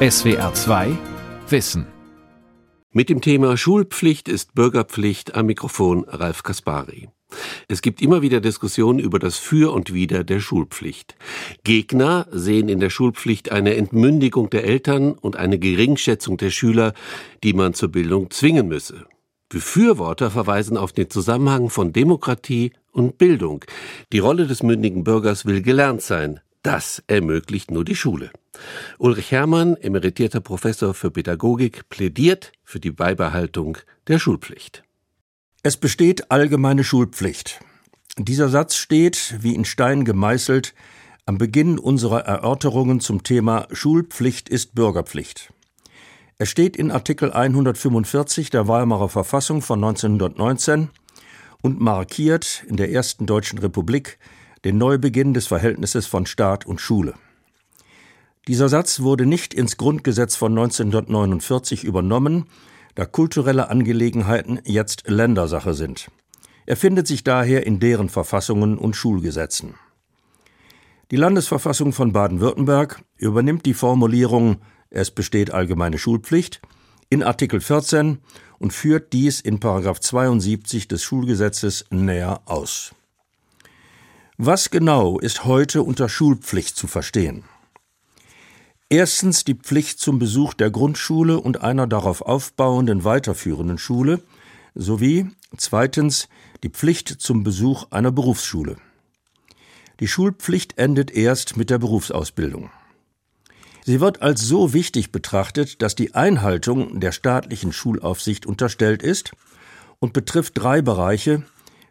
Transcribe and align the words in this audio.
SWR 0.00 0.54
2 0.54 0.96
Wissen. 1.48 1.84
Mit 2.92 3.08
dem 3.08 3.20
Thema 3.20 3.56
Schulpflicht 3.56 4.28
ist 4.28 4.54
Bürgerpflicht 4.54 5.34
am 5.34 5.46
Mikrofon 5.46 6.04
Ralf 6.06 6.44
Kaspari. 6.44 7.08
Es 7.66 7.82
gibt 7.82 8.00
immer 8.00 8.22
wieder 8.22 8.40
Diskussionen 8.40 9.00
über 9.00 9.18
das 9.18 9.38
Für 9.38 9.72
und 9.72 9.92
Wider 9.92 10.22
der 10.22 10.38
Schulpflicht. 10.38 11.16
Gegner 11.64 12.28
sehen 12.30 12.68
in 12.68 12.78
der 12.78 12.90
Schulpflicht 12.90 13.50
eine 13.50 13.74
Entmündigung 13.74 14.50
der 14.50 14.62
Eltern 14.62 15.14
und 15.14 15.34
eine 15.34 15.58
Geringschätzung 15.58 16.36
der 16.36 16.50
Schüler, 16.50 16.92
die 17.42 17.52
man 17.52 17.74
zur 17.74 17.88
Bildung 17.88 18.30
zwingen 18.30 18.68
müsse. 18.68 19.04
Befürworter 19.48 20.30
verweisen 20.30 20.76
auf 20.76 20.92
den 20.92 21.10
Zusammenhang 21.10 21.70
von 21.70 21.92
Demokratie 21.92 22.70
und 22.92 23.18
Bildung. 23.18 23.64
Die 24.12 24.20
Rolle 24.20 24.46
des 24.46 24.62
mündigen 24.62 25.02
Bürgers 25.02 25.44
will 25.44 25.60
gelernt 25.60 26.02
sein. 26.02 26.38
Das 26.62 27.02
ermöglicht 27.08 27.72
nur 27.72 27.84
die 27.84 27.96
Schule. 27.96 28.30
Ulrich 28.98 29.30
Herrmann, 29.30 29.76
emeritierter 29.76 30.40
Professor 30.40 30.94
für 30.94 31.10
Pädagogik, 31.10 31.88
plädiert 31.88 32.52
für 32.64 32.80
die 32.80 32.90
Beibehaltung 32.90 33.78
der 34.06 34.18
Schulpflicht. 34.18 34.84
Es 35.62 35.76
besteht 35.76 36.30
allgemeine 36.30 36.84
Schulpflicht. 36.84 37.60
Dieser 38.16 38.48
Satz 38.48 38.74
steht, 38.74 39.36
wie 39.40 39.54
in 39.54 39.64
Stein 39.64 40.04
gemeißelt, 40.04 40.74
am 41.26 41.36
Beginn 41.36 41.78
unserer 41.78 42.20
Erörterungen 42.20 43.00
zum 43.00 43.22
Thema 43.22 43.68
Schulpflicht 43.70 44.48
ist 44.48 44.74
Bürgerpflicht. 44.74 45.52
Er 46.38 46.46
steht 46.46 46.76
in 46.76 46.90
Artikel 46.90 47.32
145 47.32 48.50
der 48.50 48.66
Weimarer 48.66 49.08
Verfassung 49.08 49.60
von 49.60 49.82
1919 49.84 50.88
und 51.60 51.80
markiert 51.80 52.64
in 52.68 52.76
der 52.76 52.90
ersten 52.92 53.26
Deutschen 53.26 53.58
Republik 53.58 54.18
den 54.64 54.78
Neubeginn 54.78 55.34
des 55.34 55.48
Verhältnisses 55.48 56.06
von 56.06 56.26
Staat 56.26 56.64
und 56.64 56.80
Schule. 56.80 57.14
Dieser 58.48 58.68
Satz 58.68 59.00
wurde 59.00 59.26
nicht 59.26 59.54
ins 59.54 59.76
Grundgesetz 59.76 60.34
von 60.34 60.52
1949 60.52 61.84
übernommen, 61.84 62.46
da 62.94 63.04
kulturelle 63.04 63.68
Angelegenheiten 63.68 64.58
jetzt 64.64 65.06
Ländersache 65.06 65.74
sind. 65.74 66.10
Er 66.66 66.76
findet 66.76 67.06
sich 67.06 67.22
daher 67.22 67.66
in 67.66 67.78
deren 67.78 68.08
Verfassungen 68.08 68.78
und 68.78 68.96
Schulgesetzen. 68.96 69.74
Die 71.10 71.16
Landesverfassung 71.16 71.92
von 71.92 72.12
Baden-Württemberg 72.12 73.02
übernimmt 73.18 73.66
die 73.66 73.74
Formulierung 73.74 74.56
es 74.90 75.10
besteht 75.10 75.50
allgemeine 75.50 75.98
Schulpflicht 75.98 76.62
in 77.10 77.22
Artikel 77.22 77.60
14 77.60 78.18
und 78.58 78.72
führt 78.72 79.12
dies 79.12 79.40
in 79.40 79.60
72 79.60 80.88
des 80.88 81.02
Schulgesetzes 81.02 81.84
näher 81.90 82.40
aus. 82.46 82.94
Was 84.38 84.70
genau 84.70 85.18
ist 85.18 85.44
heute 85.44 85.82
unter 85.82 86.08
Schulpflicht 86.08 86.76
zu 86.76 86.86
verstehen? 86.86 87.44
Erstens 88.90 89.44
die 89.44 89.54
Pflicht 89.54 90.00
zum 90.00 90.18
Besuch 90.18 90.54
der 90.54 90.70
Grundschule 90.70 91.38
und 91.38 91.60
einer 91.60 91.86
darauf 91.86 92.22
aufbauenden 92.22 93.04
weiterführenden 93.04 93.76
Schule 93.76 94.22
sowie 94.74 95.26
zweitens 95.58 96.28
die 96.62 96.70
Pflicht 96.70 97.08
zum 97.08 97.44
Besuch 97.44 97.84
einer 97.90 98.12
Berufsschule. 98.12 98.76
Die 100.00 100.08
Schulpflicht 100.08 100.78
endet 100.78 101.10
erst 101.10 101.58
mit 101.58 101.68
der 101.68 101.78
Berufsausbildung. 101.78 102.70
Sie 103.84 104.00
wird 104.00 104.22
als 104.22 104.40
so 104.40 104.72
wichtig 104.72 105.12
betrachtet, 105.12 105.82
dass 105.82 105.94
die 105.94 106.14
Einhaltung 106.14 106.98
der 107.00 107.12
staatlichen 107.12 107.72
Schulaufsicht 107.72 108.46
unterstellt 108.46 109.02
ist 109.02 109.32
und 109.98 110.14
betrifft 110.14 110.56
drei 110.56 110.80
Bereiche, 110.80 111.42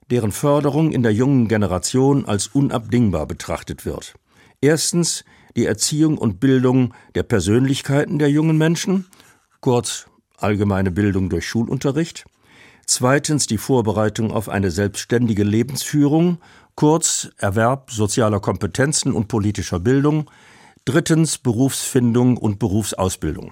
deren 0.10 0.32
Förderung 0.32 0.92
in 0.92 1.04
der 1.04 1.14
jungen 1.14 1.48
Generation 1.48 2.26
als 2.26 2.48
unabdingbar 2.48 3.28
betrachtet 3.28 3.86
wird. 3.86 4.16
Erstens 4.62 5.24
die 5.56 5.66
Erziehung 5.66 6.18
und 6.18 6.40
Bildung 6.40 6.94
der 7.16 7.24
Persönlichkeiten 7.24 8.20
der 8.20 8.30
jungen 8.30 8.58
Menschen, 8.58 9.06
kurz 9.62 10.08
allgemeine 10.38 10.92
Bildung 10.92 11.30
durch 11.30 11.48
Schulunterricht. 11.48 12.26
Zweitens 12.86 13.48
die 13.48 13.58
Vorbereitung 13.58 14.32
auf 14.32 14.50
eine 14.50 14.72
selbstständige 14.72 15.44
Lebensführung, 15.44 16.38
kurz 16.76 17.30
Erwerb 17.38 17.92
sozialer 17.92 18.40
Kompetenzen 18.40 19.14
und 19.14 19.28
politischer 19.28 19.80
Bildung. 19.80 20.30
Drittens 20.86 21.38
Berufsfindung 21.38 22.38
und 22.38 22.60
Berufsausbildung. 22.60 23.52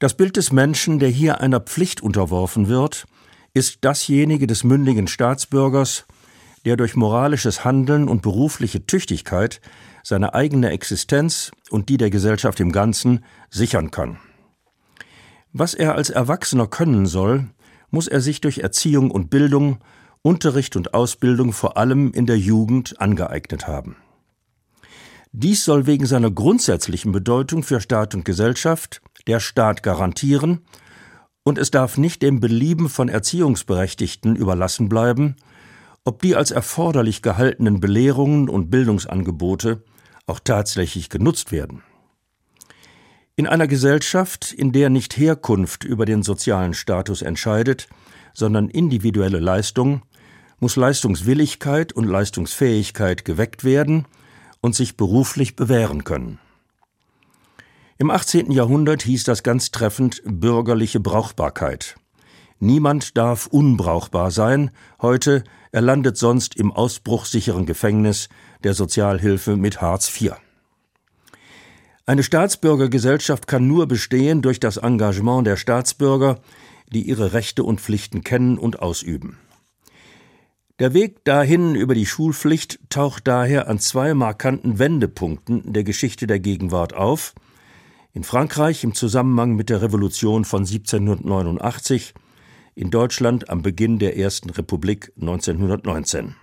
Das 0.00 0.14
Bild 0.16 0.36
des 0.36 0.50
Menschen, 0.50 0.98
der 0.98 1.10
hier 1.10 1.40
einer 1.40 1.60
Pflicht 1.60 2.02
unterworfen 2.02 2.66
wird, 2.66 3.06
ist 3.52 3.78
dasjenige 3.82 4.48
des 4.48 4.64
mündigen 4.64 5.06
Staatsbürgers, 5.06 6.06
der 6.64 6.76
durch 6.76 6.96
moralisches 6.96 7.64
Handeln 7.64 8.08
und 8.08 8.20
berufliche 8.20 8.84
Tüchtigkeit 8.84 9.60
seine 10.04 10.34
eigene 10.34 10.70
Existenz 10.70 11.50
und 11.70 11.88
die 11.88 11.96
der 11.96 12.10
Gesellschaft 12.10 12.60
im 12.60 12.70
Ganzen 12.70 13.24
sichern 13.50 13.90
kann. 13.90 14.18
Was 15.52 15.74
er 15.74 15.96
als 15.96 16.10
Erwachsener 16.10 16.68
können 16.68 17.06
soll, 17.06 17.48
muss 17.90 18.06
er 18.06 18.20
sich 18.20 18.40
durch 18.40 18.58
Erziehung 18.58 19.10
und 19.10 19.30
Bildung, 19.30 19.78
Unterricht 20.22 20.76
und 20.76 20.94
Ausbildung 20.94 21.52
vor 21.52 21.76
allem 21.76 22.12
in 22.12 22.26
der 22.26 22.38
Jugend 22.38 23.00
angeeignet 23.00 23.66
haben. 23.66 23.96
Dies 25.32 25.64
soll 25.64 25.86
wegen 25.86 26.06
seiner 26.06 26.30
grundsätzlichen 26.30 27.10
Bedeutung 27.10 27.62
für 27.62 27.80
Staat 27.80 28.14
und 28.14 28.24
Gesellschaft 28.24 29.00
der 29.26 29.40
Staat 29.40 29.82
garantieren 29.82 30.60
und 31.44 31.58
es 31.58 31.70
darf 31.70 31.98
nicht 31.98 32.22
dem 32.22 32.40
Belieben 32.40 32.88
von 32.88 33.08
Erziehungsberechtigten 33.08 34.36
überlassen 34.36 34.88
bleiben, 34.88 35.36
ob 36.04 36.20
die 36.20 36.36
als 36.36 36.50
erforderlich 36.50 37.22
gehaltenen 37.22 37.80
Belehrungen 37.80 38.48
und 38.48 38.70
Bildungsangebote 38.70 39.82
auch 40.26 40.40
tatsächlich 40.40 41.10
genutzt 41.10 41.52
werden. 41.52 41.82
In 43.36 43.46
einer 43.46 43.66
Gesellschaft, 43.66 44.52
in 44.52 44.72
der 44.72 44.90
nicht 44.90 45.16
Herkunft 45.16 45.84
über 45.84 46.04
den 46.04 46.22
sozialen 46.22 46.72
Status 46.72 47.20
entscheidet, 47.20 47.88
sondern 48.32 48.68
individuelle 48.68 49.40
Leistung, 49.40 50.02
muss 50.60 50.76
Leistungswilligkeit 50.76 51.92
und 51.92 52.04
Leistungsfähigkeit 52.04 53.24
geweckt 53.24 53.64
werden 53.64 54.06
und 54.60 54.74
sich 54.74 54.96
beruflich 54.96 55.56
bewähren 55.56 56.04
können. 56.04 56.38
Im 57.98 58.10
18. 58.10 58.50
Jahrhundert 58.50 59.02
hieß 59.02 59.24
das 59.24 59.42
ganz 59.42 59.70
treffend 59.70 60.22
bürgerliche 60.24 61.00
Brauchbarkeit. 61.00 61.96
Niemand 62.60 63.16
darf 63.16 63.46
unbrauchbar 63.46 64.30
sein, 64.30 64.70
heute 65.02 65.44
er 65.70 65.80
landet 65.80 66.16
sonst 66.16 66.56
im 66.56 66.72
ausbruchsicheren 66.72 67.66
Gefängnis 67.66 68.28
der 68.64 68.74
Sozialhilfe 68.74 69.56
mit 69.56 69.80
Hartz 69.80 70.10
IV. 70.20 70.32
Eine 72.06 72.22
Staatsbürgergesellschaft 72.22 73.46
kann 73.46 73.66
nur 73.66 73.86
bestehen 73.86 74.42
durch 74.42 74.60
das 74.60 74.76
Engagement 74.76 75.46
der 75.46 75.56
Staatsbürger, 75.56 76.40
die 76.92 77.02
ihre 77.02 77.32
Rechte 77.32 77.64
und 77.64 77.80
Pflichten 77.80 78.22
kennen 78.22 78.58
und 78.58 78.80
ausüben. 78.80 79.38
Der 80.80 80.92
Weg 80.92 81.24
dahin 81.24 81.76
über 81.76 81.94
die 81.94 82.04
Schulpflicht 82.04 82.80
taucht 82.90 83.28
daher 83.28 83.68
an 83.68 83.78
zwei 83.78 84.12
markanten 84.12 84.78
Wendepunkten 84.78 85.72
der 85.72 85.84
Geschichte 85.84 86.26
der 86.26 86.40
Gegenwart 86.40 86.94
auf, 86.94 87.34
in 88.12 88.24
Frankreich 88.24 88.84
im 88.84 88.92
Zusammenhang 88.92 89.54
mit 89.54 89.70
der 89.70 89.82
Revolution 89.82 90.44
von 90.44 90.62
1789, 90.62 92.12
in 92.74 92.90
Deutschland 92.90 93.50
am 93.50 93.62
Beginn 93.62 93.98
der 93.98 94.16
Ersten 94.16 94.50
Republik 94.50 95.12
1919. 95.20 96.34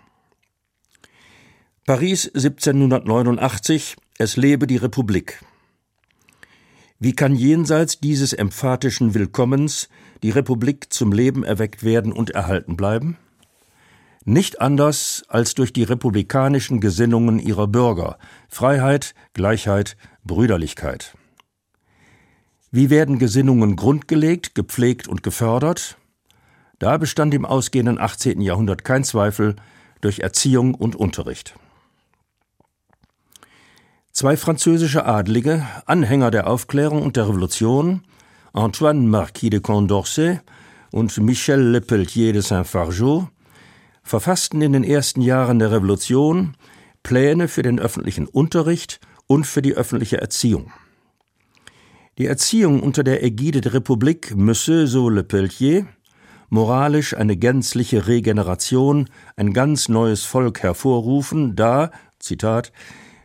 Paris 1.87 2.27
1789 2.27 3.95
Es 4.19 4.37
lebe 4.37 4.67
die 4.67 4.77
Republik. 4.77 5.43
Wie 6.99 7.13
kann 7.13 7.35
jenseits 7.35 7.99
dieses 7.99 8.33
emphatischen 8.33 9.15
Willkommens 9.15 9.89
die 10.21 10.29
Republik 10.29 10.93
zum 10.93 11.11
Leben 11.11 11.43
erweckt 11.43 11.83
werden 11.83 12.13
und 12.13 12.29
erhalten 12.29 12.77
bleiben? 12.77 13.17
Nicht 14.25 14.61
anders 14.61 15.23
als 15.27 15.55
durch 15.55 15.73
die 15.73 15.81
republikanischen 15.81 16.81
Gesinnungen 16.81 17.39
ihrer 17.39 17.65
Bürger 17.65 18.19
Freiheit, 18.47 19.15
Gleichheit, 19.33 19.97
Brüderlichkeit. 20.23 21.15
Wie 22.69 22.91
werden 22.91 23.17
Gesinnungen 23.17 23.75
grundgelegt, 23.75 24.53
gepflegt 24.53 25.07
und 25.07 25.23
gefördert? 25.23 25.97
Da 26.77 26.97
bestand 26.97 27.33
im 27.33 27.43
ausgehenden 27.43 27.99
18. 27.99 28.39
Jahrhundert 28.39 28.83
kein 28.83 29.03
Zweifel 29.03 29.55
durch 29.99 30.19
Erziehung 30.19 30.75
und 30.75 30.95
Unterricht. 30.95 31.55
Zwei 34.13 34.35
französische 34.35 35.05
Adlige, 35.05 35.65
Anhänger 35.85 36.31
der 36.31 36.47
Aufklärung 36.47 37.01
und 37.01 37.15
der 37.15 37.29
Revolution, 37.29 38.01
Antoine 38.51 39.07
Marquis 39.07 39.51
de 39.51 39.61
Condorcet 39.61 40.41
und 40.91 41.17
Michel 41.17 41.61
Lepelletier 41.71 42.33
de 42.33 42.41
Saint-Fargeau, 42.41 43.29
verfassten 44.03 44.61
in 44.61 44.73
den 44.73 44.83
ersten 44.83 45.21
Jahren 45.21 45.59
der 45.59 45.71
Revolution 45.71 46.57
Pläne 47.03 47.47
für 47.47 47.61
den 47.61 47.79
öffentlichen 47.79 48.27
Unterricht 48.27 48.99
und 49.27 49.47
für 49.47 49.61
die 49.61 49.75
öffentliche 49.75 50.19
Erziehung. 50.19 50.73
Die 52.17 52.25
Erziehung 52.25 52.83
unter 52.83 53.05
der 53.05 53.23
Ägide 53.23 53.61
der 53.61 53.73
Republik 53.73 54.35
müsse, 54.35 54.87
so 54.87 55.07
Le 55.07 55.23
Pelletier, 55.23 55.87
moralisch 56.49 57.15
eine 57.15 57.37
gänzliche 57.37 58.07
Regeneration, 58.07 59.09
ein 59.37 59.53
ganz 59.53 59.87
neues 59.87 60.25
Volk 60.25 60.61
hervorrufen, 60.61 61.55
da, 61.55 61.91
Zitat, 62.19 62.73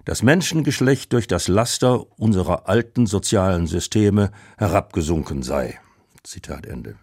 das 0.07 0.23
Menschengeschlecht 0.23 1.13
durch 1.13 1.27
das 1.27 1.49
Laster 1.49 2.07
unserer 2.19 2.69
alten 2.69 3.07
sozialen 3.07 3.67
Systeme 3.67 4.31
herabgesunken 4.57 5.43
sei. 5.43 5.81
Zitat 6.23 6.65
Ende. 6.65 6.95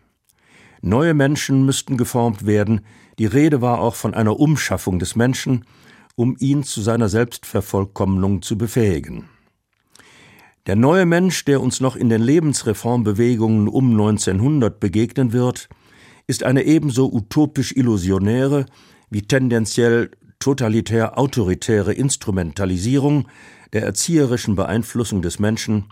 Neue 0.81 1.13
Menschen 1.13 1.65
müssten 1.65 1.97
geformt 1.97 2.45
werden, 2.45 2.81
die 3.19 3.25
Rede 3.25 3.61
war 3.61 3.81
auch 3.81 3.95
von 3.95 4.13
einer 4.13 4.39
Umschaffung 4.39 4.99
des 4.99 5.17
Menschen, 5.17 5.65
um 6.15 6.37
ihn 6.39 6.63
zu 6.63 6.81
seiner 6.81 7.09
Selbstvervollkommnung 7.09 8.41
zu 8.41 8.57
befähigen. 8.57 9.25
Der 10.65 10.77
neue 10.77 11.05
Mensch, 11.05 11.43
der 11.43 11.61
uns 11.61 11.81
noch 11.81 11.97
in 11.97 12.07
den 12.07 12.21
Lebensreformbewegungen 12.21 13.67
um 13.67 13.91
1900 13.91 14.79
begegnen 14.79 15.33
wird, 15.33 15.67
ist 16.25 16.43
eine 16.43 16.63
ebenso 16.63 17.11
utopisch 17.11 17.73
illusionäre 17.75 18.65
wie 19.09 19.23
tendenziell 19.23 20.11
totalitär 20.43 21.17
autoritäre 21.17 21.93
Instrumentalisierung 21.93 23.29
der 23.71 23.83
erzieherischen 23.83 24.57
Beeinflussung 24.57 25.21
des 25.21 25.39
Menschen 25.39 25.85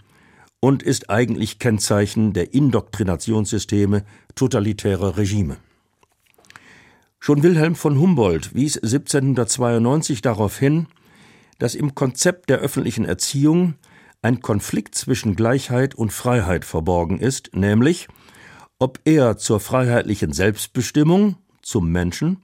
und 0.59 0.83
ist 0.83 1.09
eigentlich 1.09 1.57
Kennzeichen 1.57 2.33
der 2.33 2.53
Indoktrinationssysteme 2.53 4.03
totalitärer 4.36 5.15
Regime. 5.15 5.56
Schon 7.18 7.44
Wilhelm 7.44 7.75
von 7.75 7.98
Humboldt 7.98 8.53
wies 8.53 8.75
1792 8.75 10.21
darauf 10.21 10.59
hin, 10.59 10.88
dass 11.57 11.74
im 11.74 11.95
Konzept 11.95 12.50
der 12.50 12.57
öffentlichen 12.57 13.06
Erziehung 13.06 13.75
ein 14.21 14.42
Konflikt 14.42 14.95
zwischen 14.95 15.38
Gleichheit 15.38 15.95
und 15.95 16.12
Freiheit 16.12 16.65
verborgen 16.65 17.19
ist, 17.19 17.56
nämlich 17.56 18.09
ob 18.80 19.00
er 19.06 19.38
zur 19.38 19.62
freiheitlichen 19.62 20.33
Selbstbestimmung, 20.33 21.38
zum 21.62 21.89
Menschen, 21.89 22.42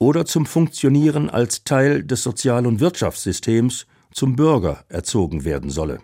oder 0.00 0.24
zum 0.24 0.46
Funktionieren 0.46 1.30
als 1.30 1.62
Teil 1.62 2.02
des 2.02 2.24
Sozial- 2.24 2.66
und 2.66 2.80
Wirtschaftssystems, 2.80 3.86
zum 4.12 4.34
Bürger 4.34 4.84
erzogen 4.88 5.44
werden 5.44 5.70
solle. 5.70 6.00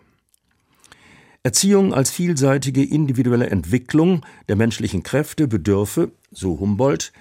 Erziehung 1.43 1.95
als 1.95 2.11
vielseitige 2.11 2.85
individuelle 2.85 3.49
Entwicklung 3.51 4.25
der 4.49 4.57
menschlichen 4.57 5.03
Kräfte 5.03 5.49
bedürfe, 5.49 6.13
so 6.31 6.61
Humboldt, 6.61 7.13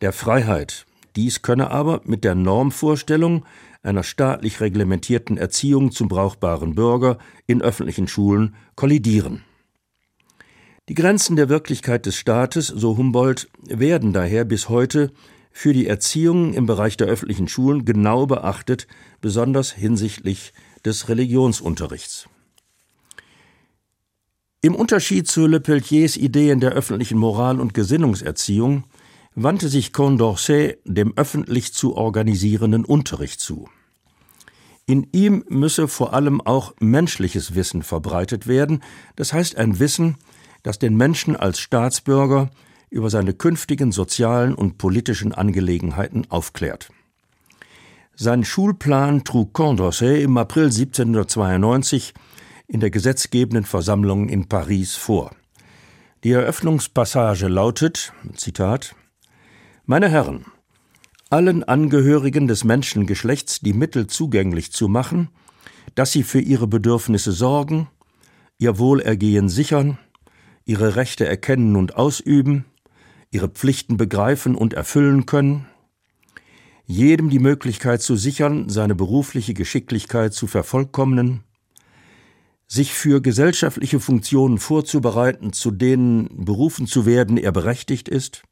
der 0.00 0.12
Freiheit. 0.12 0.86
Dies 1.16 1.42
könne 1.42 1.70
aber 1.70 2.00
mit 2.04 2.24
der 2.24 2.34
Normvorstellung 2.34 3.46
einer 3.82 4.02
staatlich 4.02 4.60
reglementierten 4.60 5.36
Erziehung 5.36 5.92
zum 5.92 6.08
brauchbaren 6.08 6.74
Bürger 6.74 7.18
in 7.46 7.62
öffentlichen 7.62 8.08
Schulen 8.08 8.54
kollidieren. 8.74 9.44
Die 10.88 10.94
Grenzen 10.94 11.36
der 11.36 11.48
Wirklichkeit 11.48 12.06
des 12.06 12.16
Staates, 12.16 12.66
so 12.66 12.96
Humboldt, 12.96 13.48
werden 13.68 14.12
daher 14.12 14.44
bis 14.44 14.68
heute 14.68 15.12
für 15.56 15.72
die 15.72 15.86
Erziehung 15.86 16.52
im 16.52 16.66
Bereich 16.66 16.96
der 16.96 17.06
öffentlichen 17.06 17.46
Schulen 17.46 17.84
genau 17.84 18.26
beachtet, 18.26 18.88
besonders 19.20 19.70
hinsichtlich 19.70 20.52
des 20.84 21.08
Religionsunterrichts. 21.08 22.28
Im 24.60 24.74
Unterschied 24.74 25.28
zu 25.28 25.46
Le 25.46 25.60
Pelletiers 25.60 26.16
Ideen 26.16 26.58
der 26.58 26.72
öffentlichen 26.72 27.18
Moral- 27.18 27.60
und 27.60 27.72
Gesinnungserziehung 27.72 28.82
wandte 29.36 29.68
sich 29.68 29.92
Condorcet 29.92 30.80
dem 30.84 31.12
öffentlich 31.16 31.72
zu 31.72 31.96
organisierenden 31.96 32.84
Unterricht 32.84 33.38
zu. 33.38 33.68
In 34.86 35.06
ihm 35.12 35.44
müsse 35.48 35.86
vor 35.86 36.14
allem 36.14 36.40
auch 36.40 36.74
menschliches 36.80 37.54
Wissen 37.54 37.84
verbreitet 37.84 38.48
werden, 38.48 38.82
das 39.14 39.32
heißt 39.32 39.56
ein 39.56 39.78
Wissen, 39.78 40.16
das 40.64 40.80
den 40.80 40.96
Menschen 40.96 41.36
als 41.36 41.60
Staatsbürger 41.60 42.50
über 42.94 43.10
seine 43.10 43.34
künftigen 43.34 43.90
sozialen 43.90 44.54
und 44.54 44.78
politischen 44.78 45.32
Angelegenheiten 45.32 46.30
aufklärt. 46.30 46.90
Sein 48.14 48.44
Schulplan 48.44 49.24
trug 49.24 49.52
Condorcet 49.52 50.22
im 50.22 50.38
April 50.38 50.66
1792 50.66 52.14
in 52.68 52.78
der 52.78 52.90
gesetzgebenden 52.90 53.64
Versammlung 53.64 54.28
in 54.28 54.48
Paris 54.48 54.94
vor. 54.94 55.32
Die 56.22 56.30
Eröffnungspassage 56.30 57.48
lautet, 57.48 58.12
Zitat, 58.36 58.94
meine 59.84 60.08
Herren, 60.08 60.46
allen 61.30 61.64
Angehörigen 61.64 62.46
des 62.46 62.62
Menschengeschlechts 62.62 63.58
die 63.58 63.72
Mittel 63.72 64.06
zugänglich 64.06 64.70
zu 64.70 64.86
machen, 64.86 65.30
dass 65.96 66.12
sie 66.12 66.22
für 66.22 66.40
ihre 66.40 66.68
Bedürfnisse 66.68 67.32
sorgen, 67.32 67.88
ihr 68.58 68.78
Wohlergehen 68.78 69.48
sichern, 69.48 69.98
ihre 70.64 70.94
Rechte 70.94 71.26
erkennen 71.26 71.74
und 71.74 71.96
ausüben, 71.96 72.64
ihre 73.34 73.48
Pflichten 73.48 73.96
begreifen 73.96 74.54
und 74.54 74.74
erfüllen 74.74 75.26
können, 75.26 75.66
jedem 76.86 77.30
die 77.30 77.40
Möglichkeit 77.40 78.00
zu 78.00 78.14
sichern, 78.16 78.68
seine 78.68 78.94
berufliche 78.94 79.54
Geschicklichkeit 79.54 80.32
zu 80.32 80.46
vervollkommnen, 80.46 81.42
sich 82.66 82.94
für 82.94 83.20
gesellschaftliche 83.20 84.00
Funktionen 84.00 84.58
vorzubereiten, 84.58 85.52
zu 85.52 85.70
denen 85.70 86.44
berufen 86.44 86.86
zu 86.86 87.06
werden 87.06 87.36
er 87.36 87.52
berechtigt 87.52 88.08
ist, 88.08 88.42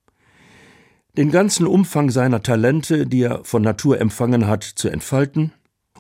den 1.17 1.31
ganzen 1.31 1.67
Umfang 1.67 2.11
seiner 2.11 2.43
Talente, 2.43 3.07
die 3.07 3.23
er 3.23 3.45
von 3.45 3.63
Natur 3.63 4.01
empfangen 4.01 4.47
hat, 4.47 4.65
zu 4.65 4.89
entfalten 4.89 5.53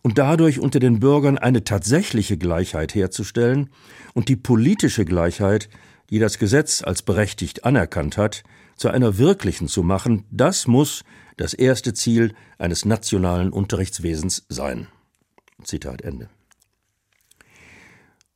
und 0.02 0.18
dadurch 0.18 0.58
unter 0.58 0.80
den 0.80 1.00
Bürgern 1.00 1.38
eine 1.38 1.64
tatsächliche 1.64 2.38
Gleichheit 2.38 2.94
herzustellen 2.94 3.70
und 4.14 4.28
die 4.28 4.36
politische 4.36 5.04
Gleichheit, 5.04 5.68
die 6.10 6.18
das 6.18 6.38
Gesetz 6.38 6.82
als 6.82 7.02
berechtigt 7.02 7.64
anerkannt 7.64 8.16
hat, 8.16 8.42
zu 8.82 8.88
einer 8.88 9.16
wirklichen 9.16 9.68
zu 9.68 9.84
machen, 9.84 10.24
das 10.32 10.66
muss 10.66 11.04
das 11.36 11.54
erste 11.54 11.94
Ziel 11.94 12.34
eines 12.58 12.84
nationalen 12.84 13.52
Unterrichtswesens 13.52 14.44
sein. 14.48 14.88
Zitat 15.62 16.02
Ende. 16.02 16.28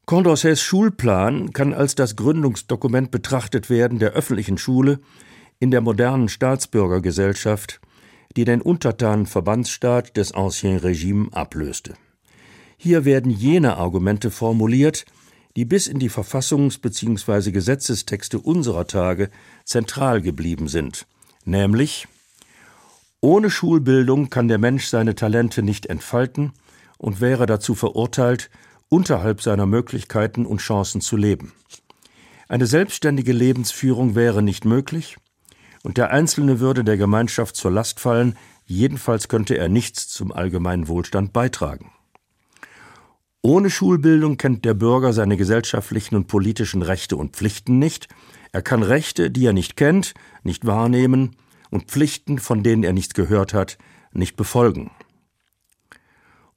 Condorcets 0.04 0.62
Schulplan 0.62 1.52
kann 1.52 1.74
als 1.74 1.96
das 1.96 2.14
Gründungsdokument 2.14 3.10
betrachtet 3.10 3.70
werden 3.70 3.98
der 3.98 4.12
öffentlichen 4.12 4.56
Schule, 4.56 5.00
in 5.58 5.72
der 5.72 5.80
modernen 5.80 6.28
Staatsbürgergesellschaft, 6.28 7.80
die 8.36 8.44
den 8.44 8.62
untertanen 8.62 9.26
Verbandsstaat 9.26 10.16
des 10.16 10.30
Ancien 10.30 10.76
Regime 10.76 11.28
ablöste. 11.32 11.94
Hier 12.76 13.04
werden 13.04 13.32
jene 13.32 13.78
Argumente 13.78 14.30
formuliert, 14.30 15.06
die 15.56 15.64
bis 15.64 15.86
in 15.86 15.98
die 15.98 16.10
Verfassungs- 16.10 16.80
bzw. 16.80 17.50
Gesetzestexte 17.50 18.38
unserer 18.38 18.86
Tage 18.86 19.30
zentral 19.64 20.20
geblieben 20.20 20.68
sind, 20.68 21.06
nämlich 21.44 22.06
ohne 23.20 23.50
Schulbildung 23.50 24.30
kann 24.30 24.46
der 24.46 24.58
Mensch 24.58 24.86
seine 24.86 25.14
Talente 25.14 25.62
nicht 25.62 25.86
entfalten 25.86 26.52
und 26.98 27.20
wäre 27.20 27.46
dazu 27.46 27.74
verurteilt, 27.74 28.50
unterhalb 28.88 29.42
seiner 29.42 29.66
Möglichkeiten 29.66 30.46
und 30.46 30.60
Chancen 30.60 31.00
zu 31.00 31.16
leben. 31.16 31.52
Eine 32.48 32.66
selbstständige 32.66 33.32
Lebensführung 33.32 34.14
wäre 34.14 34.42
nicht 34.42 34.64
möglich, 34.64 35.16
und 35.82 35.96
der 35.96 36.10
Einzelne 36.10 36.60
würde 36.60 36.84
der 36.84 36.96
Gemeinschaft 36.96 37.56
zur 37.56 37.70
Last 37.70 37.98
fallen, 38.00 38.36
jedenfalls 38.64 39.28
könnte 39.28 39.56
er 39.56 39.68
nichts 39.68 40.08
zum 40.08 40.32
allgemeinen 40.32 40.88
Wohlstand 40.88 41.32
beitragen. 41.32 41.90
Ohne 43.48 43.70
Schulbildung 43.70 44.38
kennt 44.38 44.64
der 44.64 44.74
Bürger 44.74 45.12
seine 45.12 45.36
gesellschaftlichen 45.36 46.16
und 46.16 46.26
politischen 46.26 46.82
Rechte 46.82 47.16
und 47.16 47.36
Pflichten 47.36 47.78
nicht, 47.78 48.08
er 48.50 48.60
kann 48.60 48.82
Rechte, 48.82 49.30
die 49.30 49.46
er 49.46 49.52
nicht 49.52 49.76
kennt, 49.76 50.14
nicht 50.42 50.66
wahrnehmen 50.66 51.36
und 51.70 51.84
Pflichten, 51.84 52.40
von 52.40 52.64
denen 52.64 52.82
er 52.82 52.92
nichts 52.92 53.14
gehört 53.14 53.54
hat, 53.54 53.78
nicht 54.12 54.34
befolgen. 54.34 54.90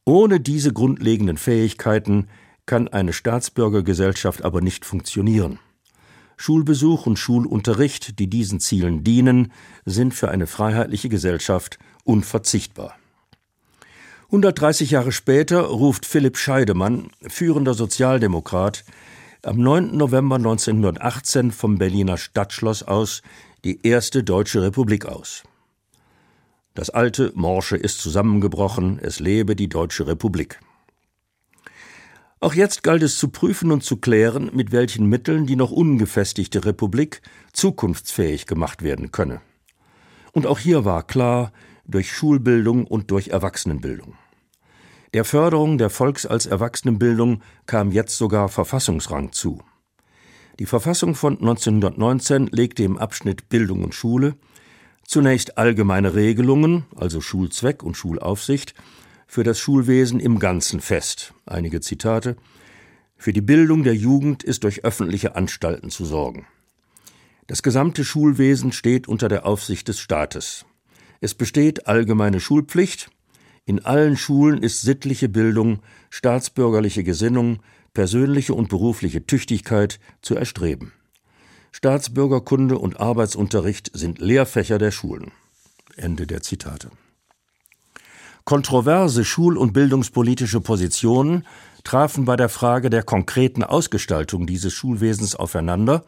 Ohne 0.04 0.40
diese 0.40 0.74
grundlegenden 0.74 1.38
Fähigkeiten 1.38 2.28
kann 2.66 2.88
eine 2.88 3.14
Staatsbürgergesellschaft 3.14 4.44
aber 4.44 4.62
nicht 4.62 4.84
funktionieren. 4.84 5.60
Schulbesuch 6.38 7.06
und 7.06 7.20
Schulunterricht, 7.20 8.18
die 8.18 8.32
diesen 8.32 8.60
Zielen 8.60 9.04
dienen, 9.04 9.52
sind 9.86 10.16
für 10.16 10.32
eine 10.32 10.48
freiheitliche 10.48 11.10
Gesellschaft 11.10 11.78
unverzichtbar. 12.04 12.96
130 14.30 14.92
Jahre 14.92 15.12
später 15.12 15.62
ruft 15.62 16.06
Philipp 16.06 16.38
Scheidemann, 16.38 17.10
führender 17.28 17.74
Sozialdemokrat, 17.74 18.86
am 19.42 19.58
9. 19.58 19.98
November 19.98 20.36
1918 20.36 21.52
vom 21.52 21.80
Berliner 21.80 22.16
Stadtschloss 22.20 22.84
aus 22.84 23.24
die 23.64 23.80
erste 23.82 24.24
deutsche 24.24 24.62
Republik 24.62 25.08
aus. 25.08 25.42
Das 26.76 26.92
alte 26.92 27.32
Morsche 27.34 27.76
ist 27.76 28.02
zusammengebrochen, 28.02 29.00
es 29.02 29.20
lebe 29.20 29.56
die 29.56 29.68
Deutsche 29.68 30.06
Republik. 30.06 30.60
Auch 32.40 32.54
jetzt 32.54 32.84
galt 32.84 33.02
es 33.02 33.18
zu 33.18 33.30
prüfen 33.30 33.72
und 33.72 33.84
zu 33.84 33.98
klären, 33.98 34.52
mit 34.54 34.72
welchen 34.72 35.08
Mitteln 35.08 35.48
die 35.48 35.56
noch 35.56 35.72
ungefestigte 35.72 36.66
Republik 36.66 37.24
zukunftsfähig 37.52 38.46
gemacht 38.46 38.84
werden 38.84 39.12
könne. 39.12 39.42
Und 40.34 40.46
auch 40.46 40.60
hier 40.60 40.86
war 40.86 41.02
klar, 41.02 41.52
durch 41.90 42.12
Schulbildung 42.12 42.86
und 42.86 43.12
durch 43.12 43.30
Erwachsenenbildung. 43.30 44.16
Der 45.14 45.26
Förderung 45.26 45.78
der 45.78 45.90
Volks- 45.90 46.26
als 46.26 46.46
Erwachsenenbildung 46.46 47.42
kam 47.66 47.92
jetzt 47.92 48.18
sogar 48.18 48.48
Verfassungsrang 48.48 49.32
zu. 49.32 49.64
Die 50.60 50.66
Verfassung 50.68 51.16
von 51.16 51.40
1919 51.40 52.48
legte 52.48 52.84
im 52.84 52.98
Abschnitt 52.98 53.50
Bildung 53.50 53.84
und 53.84 53.96
Schule 53.96 54.36
zunächst 55.10 55.58
allgemeine 55.58 56.14
Regelungen, 56.14 56.86
also 56.96 57.20
Schulzweck 57.20 57.82
und 57.82 57.98
Schulaufsicht, 57.98 58.76
für 59.26 59.44
das 59.44 59.58
Schulwesen 59.58 60.20
im 60.20 60.38
Ganzen 60.38 60.82
fest. 60.82 61.34
Einige 61.48 61.82
Zitate. 61.82 62.36
Für 63.18 63.34
die 63.34 63.42
Bildung 63.42 63.84
der 63.84 63.96
Jugend 63.96 64.44
ist 64.44 64.64
durch 64.64 64.86
öffentliche 64.86 65.36
Anstalten 65.36 65.90
zu 65.90 66.06
sorgen. 66.06 66.46
Das 67.48 67.64
gesamte 67.64 68.06
Schulwesen 68.06 68.72
steht 68.72 69.08
unter 69.08 69.28
der 69.30 69.48
Aufsicht 69.48 69.88
des 69.88 70.00
Staates. 70.00 70.66
Es 71.22 71.34
besteht 71.34 71.88
allgemeine 71.88 72.40
Schulpflicht. 72.40 73.10
In 73.66 73.84
allen 73.86 74.18
Schulen 74.18 74.64
ist 74.64 74.82
sittliche 74.82 75.30
Bildung, 75.30 75.80
staatsbürgerliche 76.10 77.04
Gesinnung, 77.04 77.60
persönliche 77.94 78.54
und 78.54 78.70
berufliche 78.70 79.26
Tüchtigkeit 79.26 80.00
zu 80.22 80.36
erstreben. 80.36 80.94
Staatsbürgerkunde 81.72 82.78
und 82.78 83.00
Arbeitsunterricht 83.00 83.92
sind 83.94 84.20
Lehrfächer 84.20 84.78
der 84.78 84.92
Schulen. 84.92 85.32
Ende 85.96 86.26
der 86.26 86.42
Zitate. 86.42 86.90
Kontroverse 88.46 89.26
schul- 89.26 89.58
und 89.58 89.74
bildungspolitische 89.74 90.62
Positionen 90.62 91.46
trafen 91.84 92.26
bei 92.26 92.36
der 92.36 92.50
Frage 92.50 92.90
der 92.90 93.04
konkreten 93.04 93.64
Ausgestaltung 93.64 94.48
dieses 94.48 94.74
Schulwesens 94.74 95.36
aufeinander, 95.36 96.04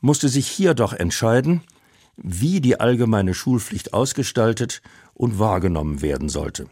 musste 0.00 0.28
sich 0.28 0.46
hier 0.46 0.74
doch 0.74 0.92
entscheiden, 0.92 1.62
wie 2.16 2.60
die 2.60 2.80
allgemeine 2.80 3.34
Schulpflicht 3.34 3.92
ausgestaltet 3.92 4.82
und 5.14 5.38
wahrgenommen 5.38 6.02
werden 6.02 6.28
sollte. 6.28 6.66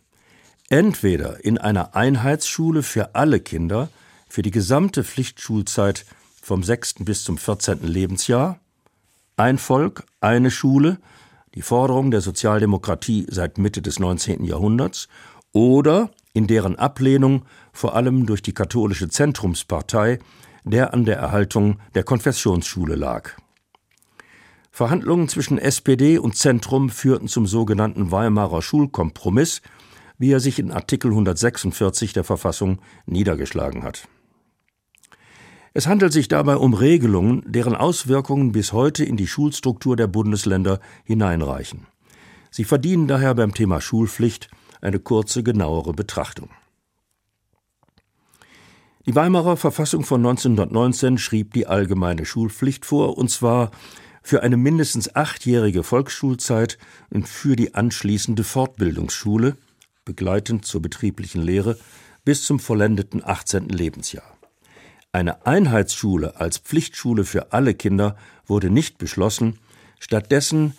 Entweder 0.68 1.44
in 1.44 1.58
einer 1.58 1.94
Einheitsschule 1.94 2.82
für 2.82 3.14
alle 3.14 3.40
Kinder 3.40 3.88
für 4.28 4.42
die 4.42 4.50
gesamte 4.50 5.04
Pflichtschulzeit 5.04 6.06
vom 6.42 6.62
6. 6.62 6.96
bis 7.00 7.24
zum 7.24 7.38
14. 7.38 7.82
Lebensjahr, 7.82 8.58
ein 9.36 9.58
Volk, 9.58 10.04
eine 10.20 10.50
Schule, 10.50 10.98
die 11.54 11.62
Forderung 11.62 12.10
der 12.10 12.20
Sozialdemokratie 12.20 13.26
seit 13.30 13.58
Mitte 13.58 13.82
des 13.82 13.98
19. 13.98 14.44
Jahrhunderts, 14.44 15.08
oder 15.52 16.10
in 16.32 16.46
deren 16.48 16.76
Ablehnung 16.76 17.44
vor 17.72 17.94
allem 17.94 18.26
durch 18.26 18.42
die 18.42 18.54
katholische 18.54 19.08
Zentrumspartei, 19.08 20.18
der 20.64 20.92
an 20.92 21.04
der 21.04 21.16
Erhaltung 21.16 21.78
der 21.94 22.02
Konfessionsschule 22.02 22.96
lag. 22.96 23.36
Verhandlungen 24.74 25.28
zwischen 25.28 25.56
SPD 25.56 26.18
und 26.18 26.36
Zentrum 26.36 26.90
führten 26.90 27.28
zum 27.28 27.46
sogenannten 27.46 28.10
Weimarer 28.10 28.60
Schulkompromiss, 28.60 29.62
wie 30.18 30.32
er 30.32 30.40
sich 30.40 30.58
in 30.58 30.72
Artikel 30.72 31.12
146 31.12 32.12
der 32.12 32.24
Verfassung 32.24 32.80
niedergeschlagen 33.06 33.84
hat. 33.84 34.08
Es 35.74 35.86
handelt 35.86 36.12
sich 36.12 36.26
dabei 36.26 36.56
um 36.56 36.74
Regelungen, 36.74 37.44
deren 37.46 37.76
Auswirkungen 37.76 38.50
bis 38.50 38.72
heute 38.72 39.04
in 39.04 39.16
die 39.16 39.28
Schulstruktur 39.28 39.94
der 39.94 40.08
Bundesländer 40.08 40.80
hineinreichen. 41.04 41.86
Sie 42.50 42.64
verdienen 42.64 43.06
daher 43.06 43.36
beim 43.36 43.54
Thema 43.54 43.80
Schulpflicht 43.80 44.50
eine 44.80 44.98
kurze, 44.98 45.44
genauere 45.44 45.92
Betrachtung. 45.92 46.48
Die 49.06 49.14
Weimarer 49.14 49.56
Verfassung 49.56 50.02
von 50.02 50.26
1919 50.26 51.18
schrieb 51.18 51.52
die 51.54 51.68
allgemeine 51.68 52.24
Schulpflicht 52.24 52.84
vor, 52.84 53.16
und 53.16 53.30
zwar 53.30 53.70
für 54.24 54.42
eine 54.42 54.56
mindestens 54.56 55.14
achtjährige 55.14 55.82
Volksschulzeit 55.82 56.78
und 57.10 57.28
für 57.28 57.56
die 57.56 57.74
anschließende 57.74 58.42
Fortbildungsschule, 58.42 59.56
begleitend 60.06 60.64
zur 60.64 60.82
betrieblichen 60.82 61.42
Lehre, 61.42 61.78
bis 62.24 62.42
zum 62.44 62.58
vollendeten 62.58 63.22
18. 63.22 63.68
Lebensjahr. 63.68 64.36
Eine 65.12 65.46
Einheitsschule 65.46 66.40
als 66.40 66.58
Pflichtschule 66.58 67.24
für 67.24 67.52
alle 67.52 67.74
Kinder 67.74 68.16
wurde 68.46 68.70
nicht 68.70 68.96
beschlossen, 68.96 69.58
stattdessen 70.00 70.72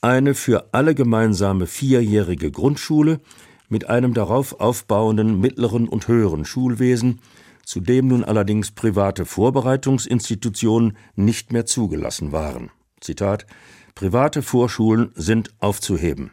eine 0.00 0.34
für 0.34 0.72
alle 0.72 0.94
gemeinsame 0.94 1.66
vierjährige 1.66 2.52
Grundschule 2.52 3.20
mit 3.68 3.90
einem 3.90 4.14
darauf 4.14 4.60
aufbauenden 4.60 5.40
mittleren 5.40 5.88
und 5.88 6.06
höheren 6.06 6.44
Schulwesen, 6.44 7.20
zu 7.64 7.80
dem 7.80 8.08
nun 8.08 8.22
allerdings 8.22 8.70
private 8.70 9.24
Vorbereitungsinstitutionen 9.24 10.96
nicht 11.16 11.52
mehr 11.52 11.66
zugelassen 11.66 12.30
waren. 12.30 12.70
Zitat 13.02 13.46
Private 13.94 14.42
Vorschulen 14.42 15.12
sind 15.14 15.50
aufzuheben. 15.58 16.30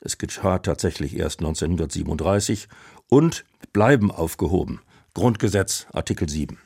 Es 0.00 0.18
geschah 0.18 0.58
tatsächlich 0.58 1.16
erst 1.16 1.40
1937 1.40 2.68
und 3.08 3.44
bleiben 3.72 4.10
aufgehoben. 4.10 4.80
Grundgesetz 5.14 5.86
Artikel 5.92 6.28
7. 6.28 6.58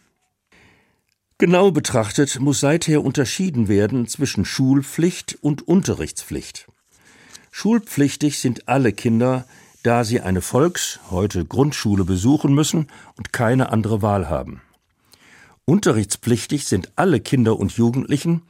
Genau 1.39 1.71
betrachtet 1.73 2.39
muss 2.41 2.61
seither 2.61 3.03
unterschieden 3.05 3.69
werden 3.69 4.07
zwischen 4.07 4.45
Schulpflicht 4.45 5.37
und 5.41 5.67
Unterrichtspflicht. 5.67 6.69
Schulpflichtig 7.51 8.39
sind 8.39 8.69
alle 8.69 8.93
Kinder, 8.93 9.47
da 9.83 10.05
sie 10.05 10.21
eine 10.21 10.41
Volks-, 10.41 11.01
heute 11.11 11.45
Grundschule 11.45 12.05
besuchen 12.05 12.55
müssen 12.55 12.89
und 13.17 13.33
keine 13.33 13.71
andere 13.71 14.01
Wahl 14.01 14.29
haben. 14.29 14.63
Unterrichtspflichtig 15.65 16.67
sind 16.67 16.93
alle 16.97 17.21
Kinder 17.21 17.59
und 17.59 17.73
Jugendlichen, 17.73 18.43